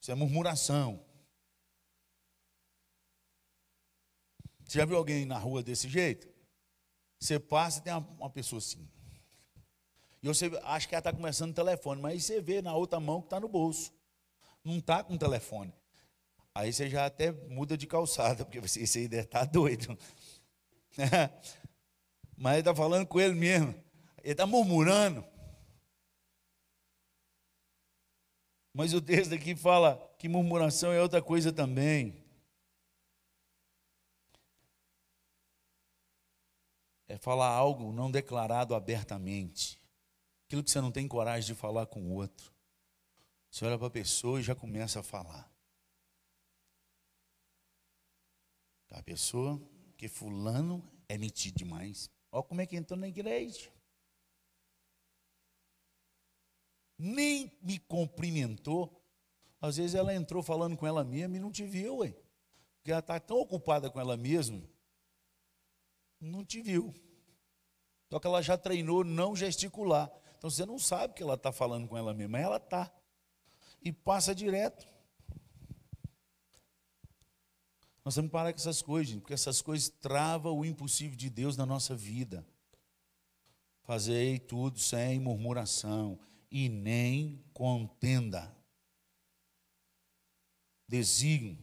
Isso 0.00 0.12
é 0.12 0.14
murmuração. 0.14 1.04
Você 4.70 4.78
já 4.78 4.84
viu 4.84 4.98
alguém 4.98 5.24
na 5.24 5.36
rua 5.36 5.64
desse 5.64 5.88
jeito? 5.88 6.28
Você 7.18 7.40
passa 7.40 7.80
e 7.80 7.82
tem 7.82 7.92
uma, 7.92 8.06
uma 8.20 8.30
pessoa 8.30 8.58
assim. 8.60 8.88
E 10.22 10.28
você 10.28 10.46
acha 10.62 10.86
que 10.86 10.94
ela 10.94 11.00
está 11.00 11.12
conversando 11.12 11.48
no 11.48 11.54
telefone, 11.56 12.00
mas 12.00 12.12
aí 12.12 12.20
você 12.20 12.40
vê 12.40 12.62
na 12.62 12.72
outra 12.76 13.00
mão 13.00 13.20
que 13.20 13.26
está 13.26 13.40
no 13.40 13.48
bolso. 13.48 13.92
Não 14.62 14.78
está 14.78 15.02
com 15.02 15.14
o 15.14 15.18
telefone. 15.18 15.74
Aí 16.54 16.72
você 16.72 16.88
já 16.88 17.04
até 17.04 17.32
muda 17.32 17.76
de 17.76 17.84
calçada, 17.84 18.44
porque 18.44 18.60
você, 18.60 18.86
você 18.86 19.08
deve 19.08 19.24
estar 19.24 19.40
tá 19.40 19.44
doido. 19.44 19.98
mas 22.38 22.52
ele 22.52 22.60
está 22.60 22.72
falando 22.72 23.08
com 23.08 23.18
ele 23.18 23.34
mesmo. 23.34 23.74
Ele 24.22 24.32
está 24.32 24.46
murmurando. 24.46 25.24
Mas 28.72 28.94
o 28.94 29.02
texto 29.02 29.34
aqui 29.34 29.56
fala 29.56 29.96
que 30.16 30.28
murmuração 30.28 30.92
é 30.92 31.02
outra 31.02 31.20
coisa 31.20 31.52
também. 31.52 32.19
É 37.10 37.18
falar 37.18 37.48
algo 37.48 37.92
não 37.92 38.10
declarado 38.10 38.74
abertamente. 38.74 39.80
Aquilo 40.46 40.62
que 40.62 40.70
você 40.70 40.80
não 40.80 40.92
tem 40.92 41.08
coragem 41.08 41.52
de 41.52 41.60
falar 41.60 41.86
com 41.86 42.00
o 42.02 42.14
outro. 42.14 42.52
Você 43.50 43.64
olha 43.64 43.76
para 43.76 43.88
a 43.88 43.90
pessoa 43.90 44.38
e 44.38 44.44
já 44.44 44.54
começa 44.54 45.00
a 45.00 45.02
falar. 45.02 45.50
A 48.90 49.02
pessoa, 49.02 49.60
que 49.96 50.06
fulano 50.06 50.88
é 51.08 51.18
metido 51.18 51.58
demais. 51.58 52.08
Olha 52.30 52.44
como 52.44 52.60
é 52.60 52.66
que 52.66 52.76
entrou 52.76 52.98
na 52.98 53.08
igreja. 53.08 53.72
nem 57.00 57.50
me 57.62 57.78
cumprimentou. 57.78 59.02
Às 59.60 59.78
vezes 59.78 59.94
ela 59.94 60.14
entrou 60.14 60.42
falando 60.42 60.76
com 60.76 60.86
ela 60.86 61.02
mesma 61.02 61.36
e 61.36 61.40
não 61.40 61.50
te 61.50 61.64
viu, 61.64 61.98
ué. 61.98 62.14
Porque 62.76 62.90
ela 62.90 63.00
está 63.00 63.18
tão 63.18 63.38
ocupada 63.38 63.90
com 63.90 63.98
ela 63.98 64.16
mesma 64.16 64.62
não 66.20 66.44
te 66.44 66.60
viu. 66.60 66.94
Só 68.10 68.18
que 68.18 68.26
ela 68.26 68.42
já 68.42 68.58
treinou 68.58 69.04
não 69.04 69.34
gesticular. 69.34 70.10
Então 70.36 70.50
você 70.50 70.66
não 70.66 70.78
sabe 70.78 71.14
que 71.14 71.22
ela 71.22 71.34
está 71.34 71.52
falando 71.52 71.86
com 71.86 71.96
ela 71.96 72.12
mesma, 72.12 72.38
mas 72.38 72.44
ela 72.44 72.56
está. 72.56 72.92
E 73.82 73.92
passa 73.92 74.34
direto. 74.34 74.86
Nós 78.04 78.14
temos 78.14 78.28
que 78.28 78.32
parar 78.32 78.52
com 78.52 78.58
essas 78.58 78.82
coisas, 78.82 79.14
porque 79.16 79.34
essas 79.34 79.62
coisas 79.62 79.88
travam 79.88 80.58
o 80.58 80.64
impossível 80.64 81.16
de 81.16 81.30
Deus 81.30 81.56
na 81.56 81.66
nossa 81.66 81.94
vida. 81.94 82.46
Fazei 83.82 84.38
tudo 84.38 84.78
sem 84.78 85.20
murmuração 85.20 86.18
e 86.50 86.68
nem 86.68 87.44
contenda. 87.52 88.54
Desígnio, 90.88 91.58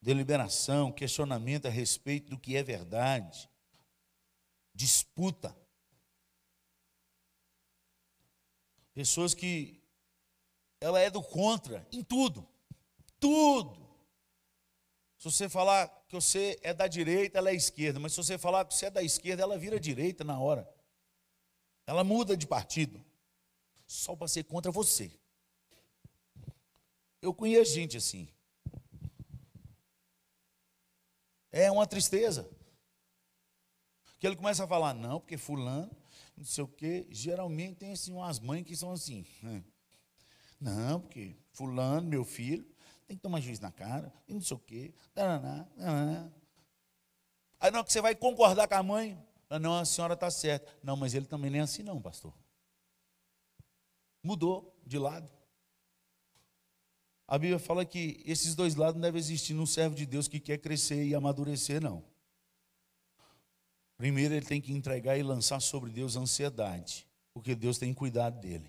deliberação, 0.00 0.92
questionamento 0.92 1.66
a 1.66 1.70
respeito 1.70 2.30
do 2.30 2.38
que 2.38 2.56
é 2.56 2.62
verdade, 2.62 3.48
disputa. 4.74 5.56
Pessoas 8.94 9.34
que 9.34 9.82
ela 10.80 11.00
é 11.00 11.10
do 11.10 11.22
contra 11.22 11.86
em 11.92 12.02
tudo. 12.02 12.46
Tudo. 13.18 13.80
Se 15.18 15.30
você 15.30 15.48
falar 15.48 15.88
que 16.08 16.14
você 16.14 16.58
é 16.62 16.74
da 16.74 16.88
direita, 16.88 17.38
ela 17.38 17.50
é 17.50 17.54
esquerda, 17.54 18.00
mas 18.00 18.12
se 18.12 18.18
você 18.18 18.36
falar 18.36 18.64
que 18.64 18.74
você 18.74 18.86
é 18.86 18.90
da 18.90 19.02
esquerda, 19.02 19.42
ela 19.42 19.56
vira 19.56 19.78
direita 19.78 20.24
na 20.24 20.38
hora. 20.38 20.68
Ela 21.86 22.02
muda 22.02 22.36
de 22.36 22.46
partido. 22.46 23.02
Só 23.86 24.16
para 24.16 24.26
ser 24.26 24.44
contra 24.44 24.72
você. 24.72 25.12
Eu 27.20 27.32
conheço 27.32 27.72
gente 27.72 27.96
assim. 27.96 28.28
É 31.52 31.70
uma 31.70 31.86
tristeza. 31.86 32.50
Que 34.22 34.28
ele 34.28 34.36
começa 34.36 34.62
a 34.62 34.68
falar, 34.68 34.94
não, 34.94 35.18
porque 35.18 35.36
fulano, 35.36 35.90
não 36.36 36.44
sei 36.44 36.62
o 36.62 36.68
quê. 36.68 37.08
Geralmente 37.10 37.78
tem 37.78 37.90
assim, 37.90 38.12
umas 38.12 38.38
mães 38.38 38.64
que 38.64 38.76
são 38.76 38.92
assim. 38.92 39.26
Né? 39.42 39.64
Não, 40.60 41.00
porque 41.00 41.34
fulano, 41.50 42.08
meu 42.08 42.24
filho, 42.24 42.64
tem 43.08 43.16
que 43.16 43.22
tomar 43.24 43.40
juiz 43.40 43.58
na 43.58 43.72
cara, 43.72 44.14
e 44.28 44.32
não 44.32 44.40
sei 44.40 44.56
o 44.56 44.60
quê. 44.60 44.94
Taraná, 45.12 45.64
taraná. 45.76 46.30
Aí 47.58 47.72
não 47.72 47.82
que 47.82 47.92
você 47.92 48.00
vai 48.00 48.14
concordar 48.14 48.68
com 48.68 48.74
a 48.76 48.82
mãe, 48.84 49.20
não, 49.60 49.76
a 49.76 49.84
senhora 49.84 50.14
está 50.14 50.30
certa. 50.30 50.72
Não, 50.84 50.96
mas 50.96 51.14
ele 51.14 51.26
também 51.26 51.50
nem 51.50 51.60
é 51.60 51.64
assim 51.64 51.82
não, 51.82 52.00
pastor. 52.00 52.32
Mudou 54.22 54.72
de 54.86 55.00
lado. 55.00 55.28
A 57.26 57.36
Bíblia 57.36 57.58
fala 57.58 57.84
que 57.84 58.22
esses 58.24 58.54
dois 58.54 58.76
lados 58.76 58.94
não 58.94 59.02
devem 59.02 59.18
existir 59.18 59.52
num 59.52 59.66
servo 59.66 59.96
de 59.96 60.06
Deus 60.06 60.28
que 60.28 60.38
quer 60.38 60.58
crescer 60.58 61.04
e 61.04 61.12
amadurecer, 61.12 61.82
não. 61.82 62.11
Primeiro, 64.02 64.34
ele 64.34 64.44
tem 64.44 64.60
que 64.60 64.72
entregar 64.72 65.16
e 65.16 65.22
lançar 65.22 65.60
sobre 65.60 65.88
Deus 65.88 66.16
ansiedade, 66.16 67.06
porque 67.32 67.54
Deus 67.54 67.78
tem 67.78 67.94
cuidado 67.94 68.40
dele, 68.40 68.68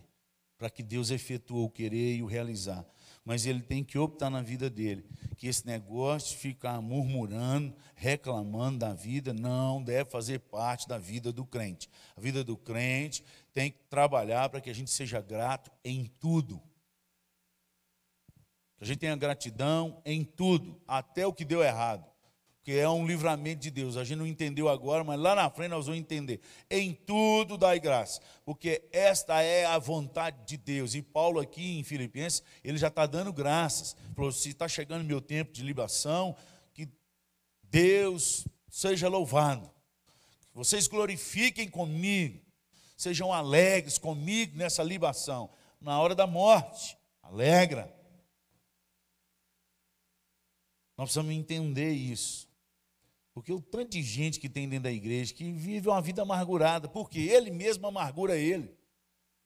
para 0.60 0.70
que 0.70 0.84
Deus 0.84 1.10
efetue 1.10 1.58
o 1.58 1.72
querer 1.72 2.18
e 2.18 2.22
o 2.22 2.28
realizar. 2.28 2.86
Mas 3.26 3.48
ele 3.48 3.64
tem 3.64 3.84
que 3.84 3.98
optar 3.98 4.30
na 4.30 4.44
vida 4.44 4.70
dele, 4.70 5.04
que 5.36 5.48
esse 5.48 5.66
negócio 5.66 6.30
de 6.30 6.38
ficar 6.38 6.80
murmurando, 6.82 7.76
reclamando 7.96 8.78
da 8.78 8.94
vida, 8.94 9.34
não 9.34 9.82
deve 9.82 10.08
fazer 10.08 10.38
parte 10.38 10.88
da 10.88 11.00
vida 11.00 11.34
do 11.34 11.44
crente. 11.44 11.90
A 12.16 12.22
vida 12.22 12.44
do 12.44 12.56
crente 12.56 13.24
tem 13.52 13.72
que 13.72 13.80
trabalhar 13.90 14.50
para 14.50 14.62
que 14.62 14.70
a 14.70 14.76
gente 14.76 14.92
seja 14.92 15.20
grato 15.20 15.72
em 15.84 16.06
tudo. 16.20 16.62
Que 18.78 18.84
a 18.84 18.86
gente 18.86 19.00
tenha 19.00 19.16
gratidão 19.16 20.00
em 20.06 20.24
tudo, 20.24 20.80
até 20.88 21.26
o 21.26 21.34
que 21.34 21.44
deu 21.44 21.64
errado 21.64 22.13
que 22.64 22.72
é 22.72 22.88
um 22.88 23.06
livramento 23.06 23.62
de 23.62 23.70
Deus. 23.70 23.98
A 23.98 24.06
gente 24.06 24.18
não 24.18 24.26
entendeu 24.26 24.70
agora, 24.70 25.04
mas 25.04 25.20
lá 25.20 25.36
na 25.36 25.50
frente 25.50 25.72
nós 25.72 25.86
vamos 25.86 26.00
entender. 26.00 26.40
Em 26.70 26.94
tudo 26.94 27.58
dai 27.58 27.78
graça, 27.78 28.22
porque 28.46 28.88
esta 28.92 29.42
é 29.42 29.66
a 29.66 29.78
vontade 29.78 30.38
de 30.46 30.56
Deus. 30.56 30.96
E 30.96 31.02
Paulo 31.02 31.42
aqui 31.42 31.78
em 31.78 31.84
Filipenses, 31.84 32.42
ele 32.64 32.78
já 32.78 32.88
está 32.88 33.06
dando 33.06 33.34
graças. 33.34 33.98
Falou, 34.16 34.32
se 34.32 34.50
está 34.50 34.68
chegando 34.68 35.04
meu 35.04 35.20
tempo 35.20 35.52
de 35.52 35.62
libação, 35.62 36.36
que 36.74 36.88
Deus 37.64 38.48
seja 38.70 39.10
louvado. 39.10 39.70
Que 40.50 40.58
vocês 40.58 40.88
glorifiquem 40.88 41.68
comigo, 41.68 42.42
sejam 42.96 43.34
alegres 43.34 43.98
comigo 43.98 44.56
nessa 44.56 44.82
libação. 44.82 45.50
Na 45.82 46.00
hora 46.00 46.16
da 46.16 46.26
morte, 46.26 46.98
alegra. 47.22 47.94
Nós 50.96 51.08
precisamos 51.08 51.34
entender 51.34 51.92
isso. 51.92 52.53
Porque 53.34 53.52
o 53.52 53.60
tanto 53.60 53.92
de 53.92 54.04
gente 54.04 54.40
que 54.40 54.48
tem 54.48 54.70
dentro 54.70 54.84
da 54.84 54.92
igreja 54.92 55.34
que 55.34 55.52
vive 55.52 55.90
uma 55.90 56.02
vida 56.02 56.22
amargurada, 56.22 56.88
porque 56.88 57.20
ele 57.20 57.50
mesmo 57.50 57.88
amargura 57.88 58.38
ele. 58.38 58.78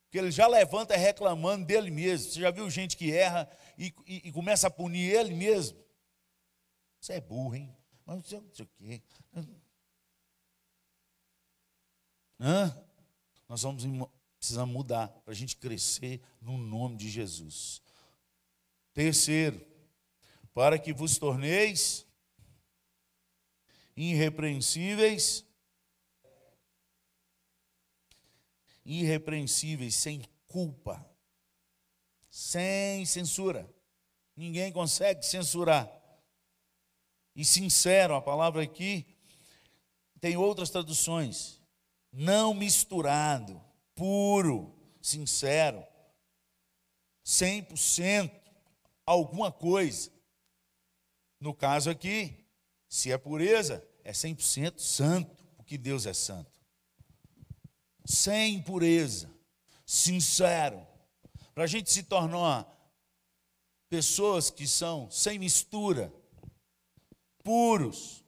Porque 0.04 0.18
ele 0.18 0.32
já 0.32 0.48
levanta 0.48 0.96
reclamando 0.96 1.66
dele 1.66 1.90
mesmo. 1.90 2.32
Você 2.32 2.42
já 2.42 2.52
viu 2.52 2.70
gente 2.70 2.98
que 2.98 3.12
erra 3.12 3.50
e, 3.78 3.94
e, 4.06 4.28
e 4.28 4.32
começa 4.32 4.68
a 4.68 4.70
punir 4.72 5.14
ele 5.14 5.34
mesmo? 5.34 5.78
Você 7.00 7.14
é 7.14 7.22
burro, 7.22 7.56
hein? 7.56 7.76
Mas 8.06 8.16
não 8.16 8.24
sei, 8.24 8.40
não 8.40 8.54
sei 8.54 8.66
o 8.66 8.70
quê. 8.78 9.02
Hã? 12.40 12.86
Nós 13.48 13.62
vamos 13.62 13.84
precisamos 14.38 14.74
mudar 14.74 15.10
para 15.26 15.34
a 15.34 15.36
gente 15.36 15.58
crescer 15.58 16.22
no 16.42 16.58
nome 16.58 16.96
de 16.96 17.10
Jesus. 17.10 17.82
Terceiro, 18.94 19.66
para 20.54 20.80
que 20.80 20.94
vos 20.94 21.18
torneis 21.18 22.07
irrepreensíveis, 23.98 25.44
irrepreensíveis, 28.86 29.96
sem 29.96 30.22
culpa, 30.48 31.04
sem 32.30 33.04
censura. 33.06 33.68
Ninguém 34.36 34.72
consegue 34.72 35.26
censurar. 35.26 35.92
E 37.36 37.44
sincero, 37.44 38.14
a 38.14 38.22
palavra 38.22 38.62
aqui 38.62 39.18
tem 40.22 40.38
outras 40.38 40.70
traduções. 40.70 41.60
Não 42.12 42.54
misturado, 42.54 43.60
puro, 43.96 44.74
sincero, 45.02 45.84
100%, 47.26 48.32
alguma 49.06 49.52
coisa. 49.52 50.12
No 51.40 51.54
caso 51.54 51.90
aqui, 51.90 52.47
se 52.90 53.12
é 53.12 53.18
pureza, 53.18 53.86
é 54.04 54.12
100% 54.12 54.80
santo, 54.80 55.44
porque 55.56 55.78
Deus 55.78 56.06
é 56.06 56.14
santo. 56.14 56.60
Sem 58.06 58.56
impureza, 58.56 59.30
sincero. 59.86 60.86
Para 61.54 61.66
a 61.66 61.68
gente 61.68 61.92
se 61.92 62.04
tornar 62.04 62.66
pessoas 63.90 64.50
que 64.50 64.68
são 64.68 65.10
sem 65.12 65.40
mistura, 65.40 66.14
puros, 67.44 68.24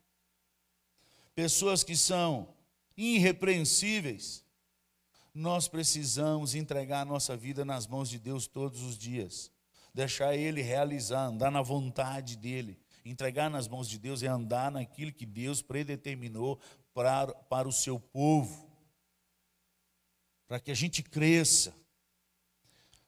pessoas 1.36 1.84
que 1.84 1.95
são 1.95 2.54
irrepreensíveis, 2.98 4.43
nós 5.34 5.67
precisamos 5.67 6.56
entregar 6.56 7.02
a 7.02 7.06
nossa 7.06 7.38
vida 7.38 7.63
nas 7.63 7.88
mãos 7.88 8.10
de 8.10 8.19
Deus 8.19 8.48
todos 8.48 8.82
os 8.82 8.98
dias, 8.98 9.52
deixar 9.93 10.36
Ele 10.36 10.62
realizar, 10.62 11.28
andar 11.28 11.52
na 11.52 11.62
vontade 11.62 12.36
dEle, 12.36 12.78
Entregar 13.06 13.50
nas 13.50 13.68
mãos 13.68 13.90
de 13.90 13.98
Deus 13.98 14.24
é 14.24 14.28
andar 14.28 14.72
naquilo 14.72 15.14
que 15.14 15.26
Deus 15.26 15.62
predeterminou 15.62 16.60
para, 16.94 17.28
para 17.34 17.68
o 17.68 17.72
seu 17.72 18.00
povo, 18.00 18.70
para 20.48 20.60
que 20.60 20.72
a 20.72 20.76
gente 20.76 21.02
cresça. 21.02 21.74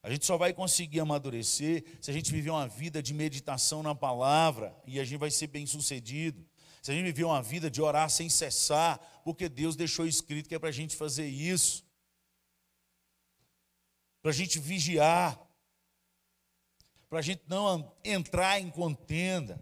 A 0.04 0.10
gente 0.10 0.26
só 0.26 0.38
vai 0.38 0.54
conseguir 0.54 1.00
amadurecer 1.00 1.84
se 2.02 2.10
a 2.10 2.14
gente 2.14 2.32
viver 2.32 2.50
uma 2.50 2.68
vida 2.68 3.04
de 3.04 3.14
meditação 3.14 3.84
na 3.84 3.94
palavra 3.94 4.76
e 4.86 5.00
a 5.00 5.04
gente 5.04 5.20
vai 5.20 5.30
ser 5.30 5.48
bem 5.48 5.66
sucedido. 5.66 6.44
Se 6.82 6.92
a 6.92 6.96
gente 6.96 7.06
viver 7.06 7.26
uma 7.26 7.44
vida 7.44 7.70
de 7.70 7.82
orar 7.82 8.10
sem 8.10 8.28
cessar, 8.28 8.98
porque 9.24 9.48
Deus 9.48 9.76
deixou 9.76 10.08
escrito 10.08 10.50
que 10.50 10.56
é 10.56 10.60
para 10.60 10.70
a 10.70 10.74
gente 10.74 10.96
fazer 10.96 11.28
isso, 11.28 11.86
para 14.22 14.32
a 14.32 14.34
gente 14.34 14.58
vigiar, 14.58 15.39
para 17.08 17.20
a 17.20 17.22
gente 17.22 17.44
não 17.48 17.96
entrar 18.04 18.60
em 18.60 18.70
contenda. 18.72 19.62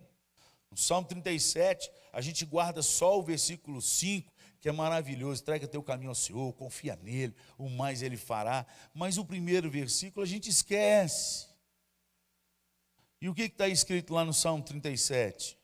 No 0.71 0.77
Salmo 0.77 1.07
37, 1.07 1.91
a 2.13 2.21
gente 2.21 2.45
guarda 2.45 2.81
só 2.81 3.17
o 3.17 3.23
versículo 3.23 3.81
5, 3.81 4.31
que 4.59 4.69
é 4.69 4.71
maravilhoso. 4.71 5.41
Entrega 5.41 5.67
teu 5.67 5.81
caminho 5.81 6.09
ao 6.09 6.15
Senhor, 6.15 6.53
confia 6.53 6.95
nele, 6.97 7.35
o 7.57 7.69
mais 7.69 8.01
ele 8.01 8.17
fará. 8.17 8.65
Mas 8.93 9.17
o 9.17 9.25
primeiro 9.25 9.69
versículo 9.69 10.23
a 10.23 10.27
gente 10.27 10.49
esquece. 10.49 11.47
E 13.21 13.27
o 13.27 13.33
que 13.33 13.43
está 13.43 13.67
escrito 13.67 14.13
lá 14.13 14.23
no 14.23 14.33
Salmo 14.33 14.63
37? 14.63 15.57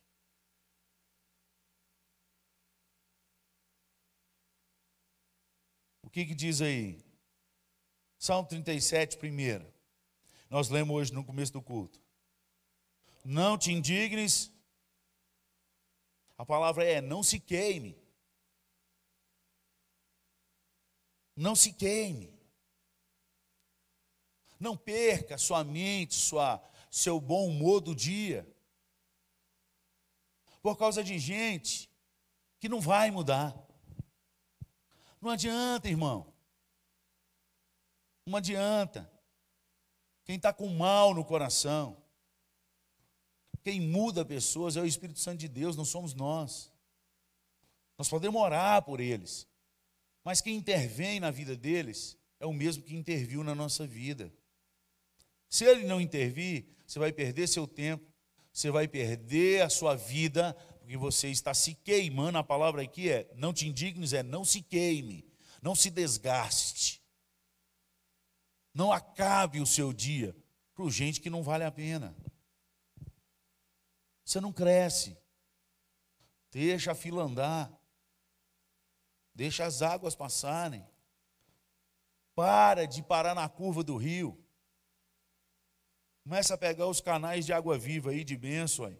O 6.03 6.09
que, 6.09 6.25
que 6.25 6.35
diz 6.35 6.61
aí? 6.61 7.03
Salmo 8.17 8.47
37, 8.47 9.17
primeiro. 9.17 9.71
Nós 10.49 10.69
lemos 10.69 10.95
hoje 10.95 11.13
no 11.13 11.23
começo 11.23 11.53
do 11.53 11.61
culto. 11.61 12.01
Não 13.23 13.57
te 13.57 13.71
indignes 13.71 14.51
a 16.37 16.45
palavra 16.45 16.83
é: 16.83 17.01
não 17.01 17.23
se 17.23 17.39
queime. 17.39 17.97
Não 21.35 21.55
se 21.55 21.73
queime. 21.73 22.33
Não 24.59 24.77
perca 24.77 25.37
sua 25.37 25.63
mente, 25.63 26.15
sua, 26.15 26.63
seu 26.89 27.19
bom 27.19 27.47
humor 27.47 27.81
do 27.81 27.93
dia. 27.93 28.49
Por 30.61 30.77
causa 30.77 31.03
de 31.03 31.19
gente 31.19 31.89
que 32.59 32.69
não 32.69 32.79
vai 32.79 33.11
mudar. 33.11 33.55
Não 35.21 35.29
adianta, 35.29 35.89
irmão. 35.89 36.33
Não 38.25 38.37
adianta. 38.37 39.11
Quem 40.23 40.37
está 40.37 40.51
com 40.51 40.67
mal 40.67 41.13
no 41.13 41.23
coração, 41.23 42.03
quem 43.65 43.81
muda 43.81 44.23
pessoas 44.23 44.77
é 44.77 44.81
o 44.81 44.85
Espírito 44.85 45.19
Santo 45.19 45.39
de 45.39 45.47
Deus, 45.47 45.75
não 45.75 45.83
somos 45.83 46.13
nós. 46.13 46.71
Nós 47.97 48.07
podemos 48.07 48.39
orar 48.39 48.83
por 48.83 48.99
eles, 48.99 49.47
mas 50.23 50.39
quem 50.39 50.55
intervém 50.55 51.19
na 51.19 51.31
vida 51.31 51.57
deles 51.57 52.15
é 52.39 52.45
o 52.45 52.53
mesmo 52.53 52.83
que 52.83 52.95
interviu 52.95 53.43
na 53.43 53.55
nossa 53.55 53.87
vida. 53.87 54.31
Se 55.49 55.65
ele 55.65 55.83
não 55.83 55.99
intervir, 55.99 56.67
você 56.85 56.99
vai 56.99 57.11
perder 57.11 57.47
seu 57.47 57.65
tempo, 57.65 58.05
você 58.53 58.69
vai 58.69 58.87
perder 58.87 59.63
a 59.63 59.69
sua 59.69 59.95
vida, 59.95 60.53
porque 60.79 60.95
você 60.95 61.29
está 61.29 61.51
se 61.51 61.73
queimando. 61.73 62.37
A 62.37 62.43
palavra 62.43 62.83
aqui 62.83 63.09
é: 63.09 63.27
não 63.33 63.51
te 63.51 63.67
indignes, 63.67 64.13
é 64.13 64.21
não 64.21 64.45
se 64.45 64.61
queime, 64.61 65.25
não 65.59 65.73
se 65.73 65.89
desgaste. 65.89 67.01
Não 68.71 68.91
acabe 68.91 69.59
o 69.59 69.65
seu 69.65 69.91
dia 69.91 70.35
por 70.75 70.91
gente 70.91 71.19
que 71.19 71.31
não 71.31 71.41
vale 71.41 71.63
a 71.63 71.71
pena. 71.71 72.15
Você 74.25 74.41
não 74.41 74.51
cresce. 74.51 75.15
Deixa 76.51 76.91
a 76.91 76.95
fila 76.95 77.23
andar. 77.23 77.71
Deixa 79.33 79.63
as 79.63 79.81
águas 79.83 80.15
passarem. 80.15 80.85
Para 82.33 82.85
de 82.85 83.03
parar 83.03 83.35
na 83.35 83.47
curva 83.47 83.83
do 83.83 83.95
rio. 83.95 84.43
Começa 86.23 86.55
a 86.55 86.57
pegar 86.57 86.87
os 86.87 86.99
canais 86.99 87.45
de 87.45 87.53
água 87.53 87.77
viva 87.77 88.09
aí, 88.09 88.23
de 88.23 88.35
bênção 88.35 88.85
aí. 88.85 88.99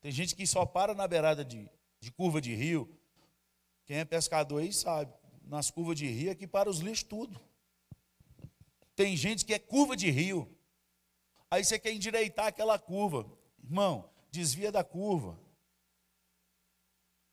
Tem 0.00 0.12
gente 0.12 0.36
que 0.36 0.46
só 0.46 0.64
para 0.64 0.94
na 0.94 1.08
beirada 1.08 1.44
de, 1.44 1.68
de 1.98 2.12
curva 2.12 2.40
de 2.40 2.54
rio. 2.54 2.96
Quem 3.84 3.98
é 3.98 4.04
pescador 4.04 4.62
aí 4.62 4.72
sabe. 4.72 5.12
Nas 5.42 5.70
curvas 5.70 5.96
de 5.96 6.06
rio 6.06 6.30
é 6.30 6.34
que 6.34 6.46
para 6.46 6.70
os 6.70 6.78
lixos 6.78 7.02
tudo. 7.02 7.40
Tem 8.94 9.16
gente 9.16 9.44
que 9.44 9.54
é 9.54 9.58
curva 9.58 9.96
de 9.96 10.10
rio. 10.10 10.56
Aí 11.50 11.64
você 11.64 11.78
quer 11.78 11.92
endireitar 11.92 12.46
aquela 12.46 12.78
curva. 12.78 13.30
Irmão, 13.62 14.08
desvia 14.38 14.70
da 14.70 14.84
curva. 14.84 15.38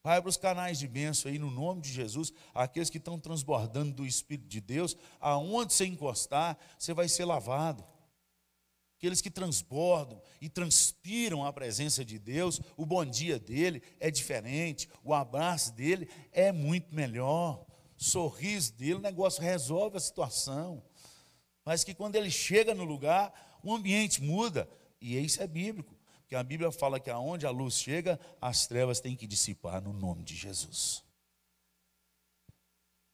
Vai 0.04 0.22
para 0.22 0.30
os 0.30 0.38
canais 0.38 0.78
de 0.78 0.88
bênção 0.88 1.32
aí, 1.32 1.40
no 1.40 1.50
nome 1.50 1.82
de 1.82 1.92
Jesus. 1.92 2.34
Aqueles 2.54 2.90
que 2.90 2.98
estão 2.98 3.20
transbordando 3.20 3.94
do 3.94 4.06
Espírito 4.06 4.48
de 4.48 4.60
Deus, 4.60 4.98
aonde 5.20 5.74
você 5.74 5.86
encostar, 5.86 6.58
você 6.78 6.94
vai 6.94 7.08
ser 7.08 7.26
lavado. 7.26 7.86
Aqueles 8.98 9.22
que 9.22 9.30
transbordam 9.30 10.22
e 10.42 10.50
transpiram 10.50 11.46
a 11.46 11.52
presença 11.52 12.04
de 12.04 12.18
Deus, 12.18 12.62
o 12.78 12.86
bom 12.86 13.06
dia 13.06 13.40
dele 13.40 13.82
é 14.00 14.10
diferente, 14.10 14.90
o 15.04 15.14
abraço 15.14 15.74
dele 15.74 16.10
é 16.32 16.52
muito 16.52 16.94
melhor, 16.94 17.66
o 17.98 18.04
sorriso 18.04 18.74
dele, 18.74 18.96
o 18.96 19.00
negócio 19.00 19.42
resolve 19.42 19.98
a 19.98 20.00
situação 20.00 20.84
mas 21.66 21.84
que 21.84 21.94
quando 21.94 22.16
ele 22.16 22.30
chega 22.30 22.74
no 22.74 22.84
lugar, 22.84 23.60
o 23.64 23.74
ambiente 23.74 24.22
muda. 24.22 24.70
E 25.00 25.18
isso 25.18 25.42
é 25.42 25.48
bíblico, 25.48 25.93
porque 26.34 26.38
a 26.38 26.44
Bíblia 26.44 26.72
fala 26.72 27.00
que 27.00 27.12
aonde 27.12 27.46
a 27.46 27.52
luz 27.52 27.76
chega, 27.76 28.20
as 28.42 28.66
trevas 28.66 29.00
têm 29.00 29.16
que 29.16 29.28
dissipar 29.28 29.80
no 29.80 29.94
nome 29.94 30.24
de 30.24 30.36
Jesus. 30.36 31.04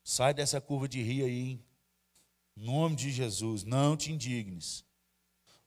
Sai 0.02 0.34
dessa 0.34 0.62
curva 0.62 0.88
de 0.88 1.02
rio 1.02 1.26
aí, 1.26 1.50
hein? 1.50 1.66
Em 2.56 2.64
nome 2.64 2.96
de 2.96 3.12
Jesus, 3.12 3.66
não 3.66 3.98
te 3.98 4.10
indignes. 4.10 4.86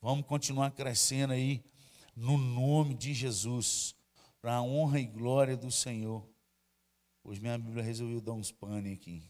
Vamos 0.00 0.24
continuar 0.24 0.70
crescendo 0.70 1.34
aí, 1.34 1.62
no 2.16 2.38
nome 2.38 2.94
de 2.94 3.12
Jesus, 3.12 3.94
para 4.40 4.56
a 4.56 4.62
honra 4.62 4.98
e 4.98 5.04
glória 5.04 5.54
do 5.54 5.70
Senhor. 5.70 6.26
Hoje 7.22 7.38
minha 7.38 7.58
Bíblia 7.58 7.84
resolveu 7.84 8.22
dar 8.22 8.32
uns 8.32 8.50
panes 8.50 8.94
aqui. 8.94 9.22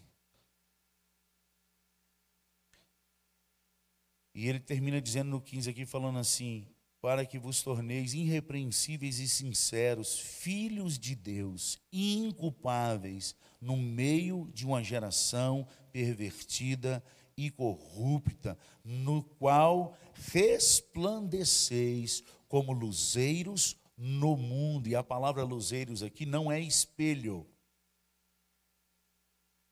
E 4.32 4.46
ele 4.46 4.60
termina 4.60 5.00
dizendo 5.00 5.30
no 5.30 5.40
15 5.40 5.68
aqui, 5.68 5.84
falando 5.84 6.20
assim: 6.20 6.71
para 7.02 7.26
que 7.26 7.36
vos 7.36 7.60
torneis 7.62 8.14
irrepreensíveis 8.14 9.18
e 9.18 9.28
sinceros, 9.28 10.20
filhos 10.20 10.96
de 10.96 11.16
Deus, 11.16 11.82
inculpáveis, 11.92 13.34
no 13.60 13.76
meio 13.76 14.48
de 14.54 14.64
uma 14.64 14.84
geração 14.84 15.66
pervertida 15.90 17.02
e 17.36 17.50
corrupta, 17.50 18.56
no 18.84 19.24
qual 19.24 19.98
resplandeceis 20.32 22.22
como 22.46 22.72
luzeiros 22.72 23.76
no 23.96 24.36
mundo. 24.36 24.86
E 24.86 24.94
a 24.94 25.02
palavra 25.02 25.42
luzeiros 25.42 26.04
aqui 26.04 26.24
não 26.24 26.52
é 26.52 26.60
espelho. 26.60 27.44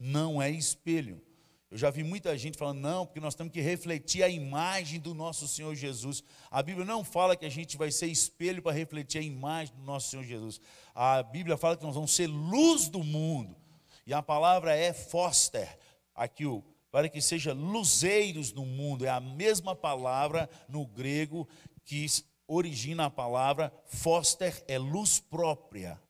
Não 0.01 0.43
é 0.43 0.51
espelho. 0.51 1.22
Eu 1.71 1.79
já 1.79 1.89
vi 1.89 2.03
muita 2.03 2.37
gente 2.37 2.59
falando, 2.59 2.81
não, 2.81 3.07
porque 3.07 3.21
nós 3.21 3.37
temos 3.37 3.53
que 3.53 3.61
refletir 3.61 4.25
a 4.25 4.29
imagem 4.29 4.99
do 4.99 5.14
nosso 5.14 5.47
Senhor 5.47 5.73
Jesus. 5.77 6.25
A 6.51 6.61
Bíblia 6.62 6.85
não 6.85 7.05
fala 7.05 7.37
que 7.37 7.47
a 7.47 7.51
gente 7.51 7.77
vai 7.77 7.93
ser 7.93 8.09
espelho 8.09 8.61
para 8.61 8.73
refletir 8.73 9.18
a 9.18 9.23
imagem 9.23 9.77
do 9.77 9.83
nosso 9.83 10.11
Senhor 10.11 10.25
Jesus. 10.25 10.61
A 10.93 11.23
Bíblia 11.23 11.57
fala 11.57 11.77
que 11.77 11.85
nós 11.85 11.95
vamos 11.95 12.11
ser 12.12 12.27
luz 12.27 12.89
do 12.89 13.05
mundo. 13.05 13.57
E 14.05 14.12
a 14.12 14.21
palavra 14.21 14.75
é 14.75 14.93
foster, 14.93 15.79
aqui 16.12 16.45
o 16.45 16.64
para 16.91 17.09
que 17.09 17.21
seja 17.21 17.53
luzeiros 17.53 18.53
no 18.53 18.66
mundo. 18.66 19.07
É 19.07 19.09
a 19.09 19.21
mesma 19.21 19.77
palavra 19.77 20.51
no 20.68 20.85
grego 20.85 21.49
que 21.85 22.05
origina 22.49 23.05
a 23.05 23.11
palavra 23.11 23.73
foster, 23.87 24.64
é 24.66 24.77
luz 24.77 25.21
própria. 25.21 26.03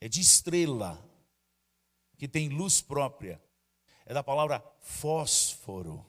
É 0.00 0.08
de 0.08 0.22
estrela, 0.22 0.98
que 2.16 2.26
tem 2.26 2.48
luz 2.48 2.80
própria 2.80 3.38
é 4.06 4.14
da 4.14 4.22
palavra 4.22 4.64
fósforo. 4.80 6.06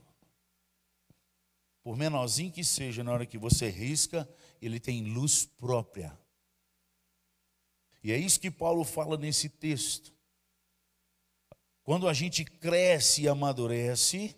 Por 1.81 1.97
menorzinho 1.97 2.51
que 2.51 2.63
seja, 2.63 3.03
na 3.03 3.11
hora 3.11 3.25
que 3.25 3.37
você 3.37 3.69
risca, 3.69 4.29
ele 4.61 4.79
tem 4.79 5.03
luz 5.13 5.45
própria. 5.45 6.17
E 8.03 8.11
é 8.11 8.17
isso 8.17 8.39
que 8.39 8.51
Paulo 8.51 8.83
fala 8.83 9.17
nesse 9.17 9.49
texto. 9.49 10.13
Quando 11.83 12.07
a 12.07 12.13
gente 12.13 12.45
cresce 12.45 13.23
e 13.23 13.27
amadurece, 13.27 14.35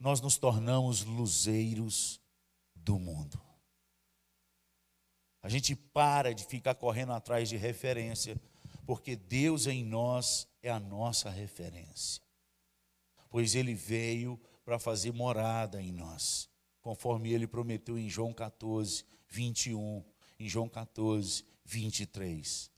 nós 0.00 0.20
nos 0.20 0.38
tornamos 0.38 1.04
luzeiros 1.04 2.20
do 2.74 2.98
mundo. 2.98 3.40
A 5.42 5.48
gente 5.48 5.74
para 5.74 6.32
de 6.32 6.44
ficar 6.44 6.76
correndo 6.76 7.12
atrás 7.12 7.48
de 7.48 7.56
referência, 7.56 8.40
porque 8.86 9.16
Deus 9.16 9.66
em 9.66 9.84
nós 9.84 10.48
é 10.62 10.70
a 10.70 10.78
nossa 10.80 11.28
referência 11.28 12.22
pois 13.32 13.54
ele 13.54 13.74
veio 13.74 14.38
para 14.62 14.78
fazer 14.78 15.10
morada 15.10 15.80
em 15.80 15.90
nós, 15.90 16.50
conforme 16.82 17.32
ele 17.32 17.46
prometeu 17.46 17.98
em 17.98 18.08
João 18.08 18.30
14, 18.30 19.04
21, 19.26 20.04
em 20.38 20.46
João 20.46 20.68
14, 20.68 21.42
23. 21.64 22.70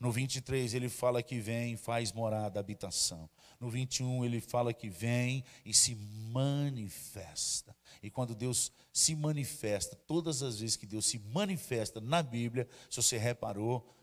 No 0.00 0.10
23 0.10 0.74
ele 0.74 0.88
fala 0.88 1.22
que 1.22 1.38
vem, 1.38 1.76
faz 1.76 2.12
morada, 2.12 2.58
habitação. 2.58 3.30
No 3.60 3.70
21 3.70 4.24
ele 4.24 4.40
fala 4.40 4.74
que 4.74 4.88
vem 4.88 5.44
e 5.64 5.72
se 5.72 5.94
manifesta. 5.94 7.76
E 8.02 8.10
quando 8.10 8.34
Deus 8.34 8.72
se 8.92 9.14
manifesta, 9.14 9.94
todas 9.94 10.42
as 10.42 10.58
vezes 10.58 10.74
que 10.74 10.86
Deus 10.86 11.06
se 11.06 11.20
manifesta 11.20 12.00
na 12.00 12.20
Bíblia, 12.20 12.68
se 12.90 12.96
você 12.96 13.16
reparou, 13.16 13.94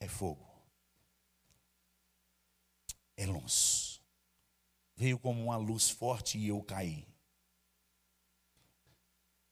é 0.00 0.08
fogo. 0.08 0.44
É 3.16 3.26
luz 3.26 3.91
veio 5.02 5.18
como 5.18 5.42
uma 5.42 5.56
luz 5.56 5.90
forte 5.90 6.38
e 6.38 6.46
eu 6.46 6.62
caí. 6.62 7.08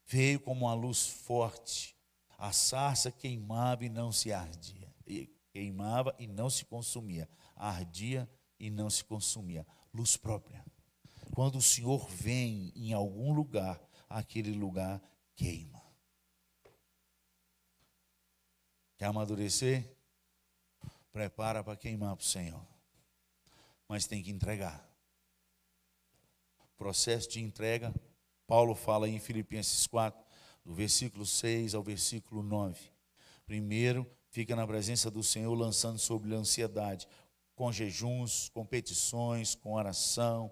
Veio 0.07 0.39
como 0.39 0.67
uma 0.67 0.75
luz 0.75 1.09
forte. 1.09 1.97
A 2.39 2.53
sarça 2.53 3.11
queimava 3.11 3.85
e 3.85 3.89
não 3.89 4.13
se 4.13 4.33
ardia. 4.33 4.95
Queimava 5.53 6.15
e 6.21 6.29
não 6.29 6.49
se 6.49 6.65
consumia. 6.65 7.29
Ardia 7.57 8.31
e 8.61 8.71
não 8.71 8.89
se 8.89 9.05
consumia. 9.05 9.67
Luz 9.93 10.17
própria. 10.17 10.65
Quando 11.35 11.59
o 11.59 11.63
Senhor 11.63 12.09
vem 12.09 12.73
em 12.77 12.93
algum 12.93 13.33
lugar, 13.33 13.81
aquele 14.09 14.53
lugar 14.53 15.03
queima. 15.35 15.83
Quer 18.97 19.07
amadurecer? 19.07 19.97
Prepara 21.11 21.65
para 21.65 21.77
queimar 21.77 22.15
para 22.15 22.23
o 22.23 22.27
Senhor. 22.27 22.65
Mas 23.89 24.07
tem 24.07 24.23
que 24.23 24.31
entregar 24.31 24.90
processo 26.81 27.29
de 27.29 27.41
entrega. 27.41 27.95
Paulo 28.47 28.75
fala 28.75 29.07
em 29.07 29.21
Filipenses 29.21 29.87
4, 29.87 30.25
do 30.65 30.75
versículo 30.75 31.27
6 31.27 31.75
ao 31.75 31.83
versículo 31.83 32.43
9. 32.43 32.81
Primeiro, 33.45 34.11
fica 34.31 34.57
na 34.57 34.67
presença 34.67 35.11
do 35.11 35.23
Senhor, 35.23 35.55
lançando 35.55 35.99
sobre 35.99 36.35
a 36.35 36.39
ansiedade, 36.39 37.07
com 37.55 37.71
jejuns, 37.71 38.49
com 38.49 38.65
petições, 38.65 39.55
com 39.55 39.75
oração, 39.75 40.51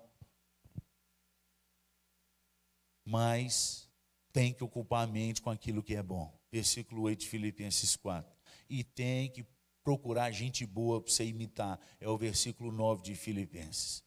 mas 3.07 3.89
tem 4.31 4.53
que 4.53 4.63
ocupar 4.63 5.09
a 5.09 5.11
mente 5.11 5.41
com 5.41 5.49
aquilo 5.49 5.83
que 5.83 5.97
é 5.97 6.03
bom. 6.03 6.31
Versículo 6.53 7.05
8 7.05 7.21
de 7.21 7.27
Filipenses 7.27 7.97
4. 7.97 8.31
E 8.69 8.85
tem 8.85 9.31
que 9.31 9.47
procurar 9.83 10.31
gente 10.31 10.67
boa 10.67 11.01
para 11.01 11.11
você 11.11 11.25
imitar. 11.25 11.81
É 11.99 12.07
o 12.07 12.19
versículo 12.19 12.71
9 12.71 13.03
de 13.03 13.15
Filipenses. 13.15 14.07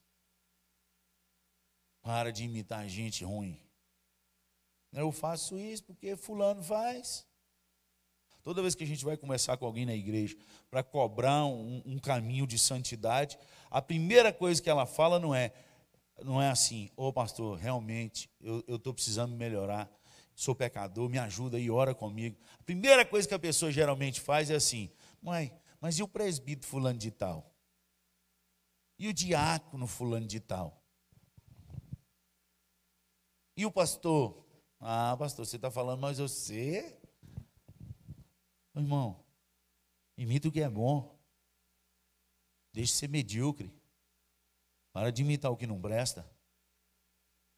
Para 2.02 2.32
de 2.32 2.44
imitar 2.44 2.88
gente 2.88 3.24
ruim. 3.24 3.60
Eu 4.92 5.12
faço 5.12 5.58
isso 5.58 5.84
porque 5.84 6.16
fulano 6.16 6.62
faz. 6.62 7.26
Toda 8.44 8.62
vez 8.62 8.74
que 8.74 8.84
a 8.84 8.88
gente 8.88 9.06
vai 9.06 9.16
conversar 9.16 9.56
com 9.58 9.66
alguém 9.66 9.86
na 9.86 9.94
igreja 9.94 10.36
para 10.70 10.84
cobrar 10.84 11.46
um, 11.46 11.82
um, 11.86 12.00
caminho 12.00 12.48
de 12.48 12.58
santidade, 12.58 13.38
a 13.70 13.82
primeira 13.82 14.34
coisa 14.34 14.62
que 14.62 14.70
ela 14.70 14.86
fala 14.86 15.20
não 15.20 15.34
é, 15.34 15.54
não 16.24 16.42
é 16.42 16.50
assim, 16.50 16.90
ô 16.98 17.08
oh, 17.08 17.14
pastor, 17.14 17.58
realmente 17.58 18.30
eu 18.42 18.64
estou 18.68 18.94
precisando 18.94 19.36
melhorar, 19.36 19.90
sou 20.36 20.56
pecador, 20.56 21.08
me 21.08 21.20
ajuda 21.20 21.60
e 21.60 21.70
ora 21.70 21.94
comigo. 21.94 22.36
A 22.60 22.64
primeira 22.64 23.06
coisa 23.06 23.28
que 23.28 23.34
a 23.34 23.40
pessoa 23.40 23.72
geralmente 23.72 24.20
faz 24.20 24.50
é 24.50 24.56
assim, 24.56 24.90
mãe, 25.22 25.54
mas 25.80 26.00
e 26.00 26.04
o 26.04 26.08
presbítero 26.08 26.68
fulano 26.68 26.98
de 26.98 27.12
tal? 27.12 27.54
E 28.98 29.08
o 29.08 29.14
diácono 29.14 29.86
fulano 29.86 30.26
de 30.26 30.40
tal? 30.40 30.81
E 33.62 33.66
o 33.66 33.72
pastor? 33.72 34.44
Ah, 34.80 35.16
pastor, 35.20 35.46
você 35.46 35.56
está 35.56 35.70
falando, 35.70 36.00
mas 36.00 36.18
você 36.18 36.98
Irmão, 38.76 39.24
imita 40.18 40.48
o 40.48 40.52
que 40.52 40.62
é 40.62 40.68
bom. 40.68 41.16
Deixe 42.74 42.92
de 42.92 42.98
ser 42.98 43.08
medíocre. 43.08 43.72
Para 44.92 45.12
de 45.12 45.22
imitar 45.22 45.52
o 45.52 45.56
que 45.56 45.68
não 45.68 45.80
presta. 45.80 46.28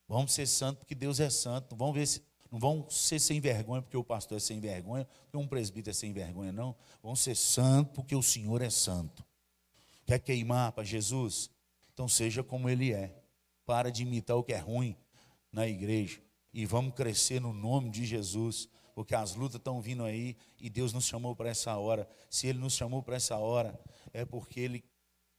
Vamos 0.05 0.33
ser 0.33 0.45
santos 0.45 0.79
porque 0.79 0.93
Deus 0.93 1.21
é 1.21 1.29
santo. 1.29 1.71
Não 1.71 1.77
vão, 1.77 1.93
ver 1.93 2.05
se, 2.05 2.21
não 2.51 2.59
vão 2.59 2.89
ser 2.89 3.19
sem 3.19 3.39
vergonha 3.39 3.81
porque 3.81 3.95
o 3.95 4.03
pastor 4.03 4.35
é 4.35 4.41
sem 4.41 4.59
vergonha, 4.59 5.05
porque 5.05 5.37
um 5.37 5.47
presbítero 5.47 5.91
é 5.91 5.93
sem 5.93 6.11
vergonha, 6.11 6.51
não. 6.51 6.75
Vão 7.01 7.15
ser 7.15 7.37
santos 7.37 7.93
porque 7.95 8.13
o 8.13 8.21
Senhor 8.21 8.61
é 8.61 8.69
santo. 8.69 9.25
Quer 10.05 10.19
queimar 10.19 10.73
para 10.73 10.83
Jesus? 10.83 11.49
Então 11.93 12.09
seja 12.09 12.43
como 12.43 12.67
Ele 12.67 12.91
é. 12.91 13.23
Para 13.65 13.89
de 13.89 14.03
imitar 14.03 14.35
o 14.35 14.43
que 14.43 14.51
é 14.51 14.57
ruim 14.57 14.97
na 15.53 15.67
igreja. 15.67 16.19
E 16.51 16.65
vamos 16.65 16.93
crescer 16.95 17.39
no 17.39 17.53
nome 17.53 17.89
de 17.89 18.05
Jesus 18.05 18.67
porque 18.93 19.15
as 19.15 19.35
lutas 19.35 19.55
estão 19.55 19.81
vindo 19.81 20.03
aí 20.03 20.37
e 20.59 20.69
Deus 20.69 20.93
nos 20.93 21.05
chamou 21.05 21.35
para 21.35 21.49
essa 21.49 21.75
hora. 21.77 22.07
Se 22.29 22.47
Ele 22.47 22.59
nos 22.59 22.73
chamou 22.73 23.01
para 23.01 23.15
essa 23.15 23.37
hora, 23.37 23.79
é 24.11 24.25
porque 24.25 24.59
Ele 24.59 24.83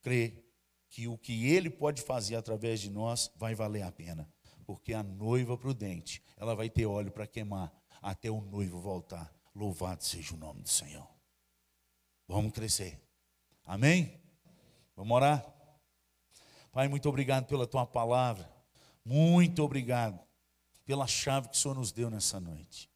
crê 0.01 0.45
que 0.89 1.07
o 1.09 1.17
que 1.17 1.47
Ele 1.49 1.71
pode 1.71 2.03
fazer 2.03 2.37
através 2.37 2.81
de 2.81 2.91
nós 2.91 3.31
vai 3.37 3.55
valer 3.55 3.83
a 3.83 3.93
pena. 3.93 4.29
Porque 4.67 4.95
a 4.95 5.03
noiva 5.03 5.59
prudente, 5.59 6.23
ela 6.37 6.55
vai 6.55 6.71
ter 6.71 6.87
óleo 6.87 7.13
para 7.13 7.27
queimar 7.27 7.73
até 8.01 8.31
o 8.31 8.41
noivo 8.41 8.81
voltar. 8.81 9.33
Louvado 9.55 10.03
seja 10.03 10.35
o 10.35 10.39
nome 10.39 10.63
do 10.63 10.69
Senhor. 10.69 11.07
Vamos 12.27 12.53
crescer. 12.53 13.01
Amém? 13.65 14.21
Vamos 14.97 15.15
orar? 15.15 15.45
Pai, 16.73 16.89
muito 16.89 17.09
obrigado 17.09 17.47
pela 17.47 17.67
tua 17.67 17.87
palavra. 17.87 18.54
Muito 19.05 19.63
obrigado 19.63 20.21
pela 20.85 21.07
chave 21.07 21.49
que 21.49 21.57
o 21.57 21.59
Senhor 21.59 21.75
nos 21.75 21.93
deu 21.93 22.11
nessa 22.11 22.41
noite 22.41 22.91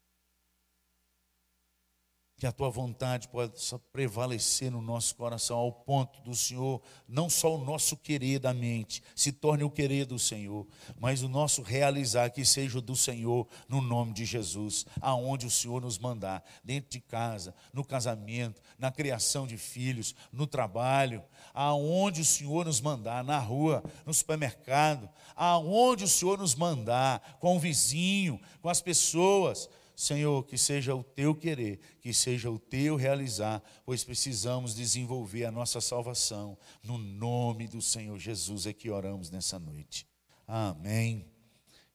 que 2.39 2.47
a 2.47 2.51
tua 2.53 2.69
vontade 2.69 3.27
possa 3.27 3.77
prevalecer 3.91 4.71
no 4.71 4.81
nosso 4.81 5.13
coração, 5.15 5.57
ao 5.57 5.73
ponto 5.73 6.21
do 6.21 6.33
Senhor, 6.33 6.81
não 7.05 7.29
só 7.29 7.53
o 7.53 7.63
nosso 7.65 7.97
querer 7.97 8.39
da 8.39 8.53
mente 8.53 9.03
se 9.13 9.33
torne 9.33 9.65
o 9.65 9.69
querer 9.69 10.05
do 10.05 10.17
Senhor, 10.17 10.65
mas 10.97 11.21
o 11.21 11.27
nosso 11.27 11.61
realizar 11.61 12.29
que 12.29 12.45
seja 12.45 12.79
do 12.79 12.95
Senhor, 12.95 13.45
no 13.67 13.81
nome 13.81 14.13
de 14.13 14.23
Jesus, 14.23 14.85
aonde 15.01 15.45
o 15.45 15.51
Senhor 15.51 15.81
nos 15.81 15.99
mandar, 15.99 16.41
dentro 16.63 16.89
de 16.89 17.01
casa, 17.01 17.53
no 17.73 17.83
casamento, 17.83 18.61
na 18.77 18.89
criação 18.89 19.45
de 19.45 19.57
filhos, 19.57 20.15
no 20.31 20.47
trabalho, 20.47 21.21
aonde 21.53 22.21
o 22.21 22.25
Senhor 22.25 22.65
nos 22.65 22.79
mandar, 22.79 23.21
na 23.21 23.37
rua, 23.37 23.83
no 24.05 24.13
supermercado, 24.13 25.09
aonde 25.35 26.05
o 26.05 26.07
Senhor 26.07 26.37
nos 26.37 26.55
mandar, 26.55 27.37
com 27.41 27.57
o 27.57 27.59
vizinho, 27.59 28.39
com 28.61 28.69
as 28.69 28.79
pessoas, 28.79 29.69
Senhor, 29.99 30.45
que 30.45 30.57
seja 30.57 30.95
o 30.95 31.03
teu 31.03 31.35
querer, 31.35 31.77
que 31.99 32.13
seja 32.13 32.49
o 32.49 32.57
teu 32.57 32.95
realizar, 32.95 33.61
pois 33.85 34.01
precisamos 34.01 34.73
desenvolver 34.73 35.43
a 35.43 35.51
nossa 35.51 35.81
salvação. 35.81 36.57
No 36.81 36.97
nome 36.97 37.67
do 37.67 37.81
Senhor 37.81 38.17
Jesus 38.17 38.65
é 38.65 38.71
que 38.71 38.89
oramos 38.89 39.29
nessa 39.29 39.59
noite. 39.59 40.07
Amém 40.47 41.25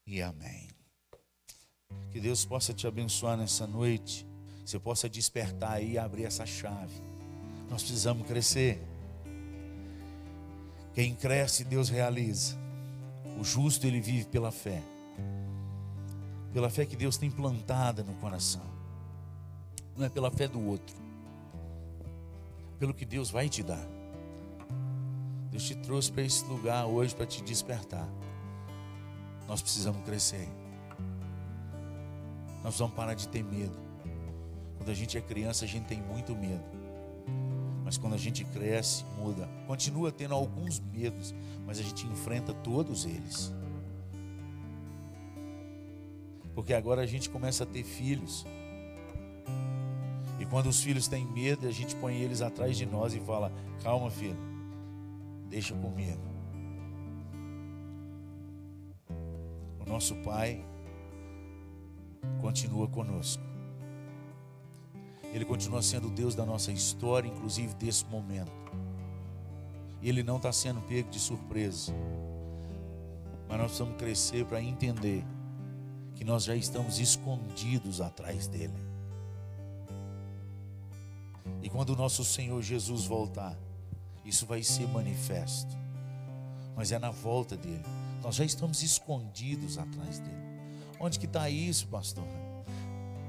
e 0.07 0.21
amém. 0.21 0.69
Que 2.11 2.21
Deus 2.21 2.45
possa 2.45 2.75
te 2.75 2.87
abençoar 2.87 3.39
nessa 3.39 3.67
noite. 3.67 4.27
Você 4.67 4.79
possa 4.79 5.09
despertar 5.09 5.83
e 5.83 5.97
abrir 5.97 6.25
essa 6.25 6.45
chave. 6.45 7.01
Nós 7.71 7.83
precisamos 7.83 8.27
crescer. 8.27 8.83
Quem 10.93 11.15
cresce, 11.15 11.65
Deus 11.65 11.89
realiza. 11.89 12.55
O 13.41 13.43
justo, 13.43 13.87
ele 13.87 13.99
vive 13.99 14.27
pela 14.27 14.53
fé 14.53 14.83
pela 16.55 16.71
fé 16.71 16.87
que 16.87 16.95
Deus 16.95 17.17
tem 17.17 17.29
plantada 17.33 18.05
no 18.05 18.15
coração, 18.15 18.63
não 19.97 20.07
é 20.07 20.09
pela 20.09 20.31
fé 20.31 20.47
do 20.47 20.65
outro, 20.65 20.95
pelo 22.79 22.95
que 22.95 23.05
Deus 23.05 23.29
vai 23.29 23.49
te 23.49 23.61
dar. 23.61 23.85
Deus 25.51 25.65
te 25.65 25.75
trouxe 25.75 26.13
para 26.13 26.23
esse 26.23 26.45
lugar 26.45 26.87
hoje 26.87 27.13
para 27.15 27.27
te 27.27 27.43
despertar. 27.43 28.09
Nós 29.49 29.61
precisamos 29.61 30.03
crescer. 30.05 30.49
Nós 32.57 32.63
precisamos 32.63 32.95
parar 32.95 33.15
de 33.15 33.27
ter 33.29 33.43
medo. 33.43 33.77
Quando 34.77 34.91
a 34.91 34.95
gente 34.95 35.19
é 35.19 35.21
criança, 35.21 35.65
a 35.65 35.69
gente 35.69 35.87
tem 35.87 36.01
muito 36.01 36.37
medo. 36.37 36.65
Mas 37.85 37.99
quando 37.99 38.15
a 38.15 38.19
gente 38.19 38.45
cresce, 38.45 39.05
muda. 39.19 39.49
Continua 39.67 40.13
tendo 40.13 40.35
alguns 40.35 40.79
medos, 40.79 41.35
mas 41.67 41.81
a 41.81 41.83
gente 41.83 42.07
enfrenta 42.07 42.55
todos 42.55 43.05
eles. 43.05 43.53
Porque 46.55 46.73
agora 46.73 47.03
a 47.03 47.07
gente 47.07 47.29
começa 47.29 47.65
a 47.65 47.67
ter 47.67 47.83
filhos. 47.83 48.47
E 50.39 50.47
quando 50.47 50.69
os 50.69 50.83
filhos 50.83 51.09
têm 51.09 51.27
medo, 51.27 51.67
a 51.67 51.71
gente 51.71 51.97
põe 51.97 52.17
eles 52.17 52.41
atrás 52.41 52.77
de 52.77 52.87
nós 52.87 53.15
e 53.15 53.21
fala: 53.21 53.53
Calma, 53.83 54.11
filho, 54.11 54.39
deixa 55.49 55.75
comigo. 55.75 56.21
O 59.81 59.89
nosso 59.89 60.15
Pai 60.17 60.65
continua 62.41 62.87
conosco. 62.87 63.43
Ele 65.33 65.45
continua 65.45 65.83
sendo 65.83 66.09
Deus 66.09 66.37
da 66.37 66.47
nossa 66.47 66.71
história, 66.71 67.29
inclusive 67.29 67.75
desse 67.75 68.05
momento. 68.05 68.53
E 70.01 70.09
Ele 70.09 70.23
não 70.23 70.37
está 70.37 70.53
sendo 70.53 70.81
pego 70.83 71.11
de 71.11 71.19
surpresa. 71.19 71.93
Mas 73.49 73.59
nós 73.59 73.67
precisamos 73.67 73.97
crescer 73.97 74.45
para 74.45 74.63
entender 74.63 75.25
que 76.15 76.25
nós 76.25 76.45
já 76.45 76.55
estamos 76.55 76.99
escondidos 76.99 78.01
atrás 78.01 78.47
dele. 78.47 78.75
E 81.63 81.69
quando 81.69 81.91
o 81.91 81.97
nosso 81.97 82.25
Senhor 82.25 82.61
Jesus 82.63 83.05
voltar, 83.05 83.57
isso 84.25 84.47
vai 84.47 84.63
ser 84.63 84.87
manifesto. 84.89 85.77
Mas 86.77 86.93
é 86.93 86.99
na 86.99 87.11
volta 87.11 87.57
dele. 87.57 87.85
Nós 88.23 88.37
já 88.37 88.45
estamos 88.45 88.83
escondidos 88.83 89.79
atrás 89.79 90.19
dele. 90.19 90.45
Onde 90.99 91.19
que 91.19 91.27
está 91.27 91.49
isso, 91.51 91.87
pastor? 91.89 92.25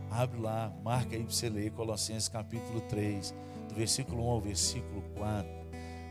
Abre 0.09 0.39
lá, 0.39 0.71
marca 0.83 1.15
aí 1.15 1.23
para 1.23 1.33
você 1.33 1.49
ler 1.49 1.71
Colossenses 1.71 2.29
capítulo 2.29 2.79
3, 2.81 3.33
do 3.67 3.75
versículo 3.75 4.25
1 4.27 4.29
ao 4.29 4.41
versículo 4.41 5.01
4. 5.17 5.49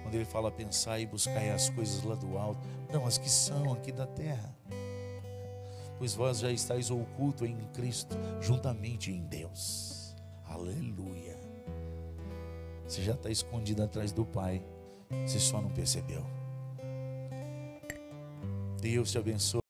Quando 0.03 0.15
ele 0.15 0.27
fala 0.27 0.51
pensar 0.51 1.01
e 1.01 1.07
buscar 1.07 1.43
as 1.55 1.71
coisas 1.71 2.03
lá 2.05 2.15
do 2.15 2.37
alto, 2.37 2.61
não 2.93 3.07
as 3.07 3.17
que 3.17 3.31
são 3.31 3.73
aqui 3.73 3.91
da 3.91 4.07
terra 4.07 4.55
pois 6.05 6.15
vós 6.15 6.39
já 6.41 6.53
estáis 6.53 6.91
oculto 6.91 7.47
em 7.47 7.57
Cristo, 7.73 8.15
juntamente 8.39 9.11
em 9.11 9.25
Deus. 9.25 10.15
Aleluia. 10.45 11.35
Você 12.87 13.01
já 13.03 13.15
está 13.15 13.31
escondido 13.31 13.83
atrás 13.83 14.13
do 14.13 14.23
Pai, 14.23 14.63
você 15.25 15.41
só 15.41 15.63
não 15.63 15.71
percebeu. 15.71 16.23
Deus 18.83 19.13
te 19.13 19.17
abençoe. 19.17 19.63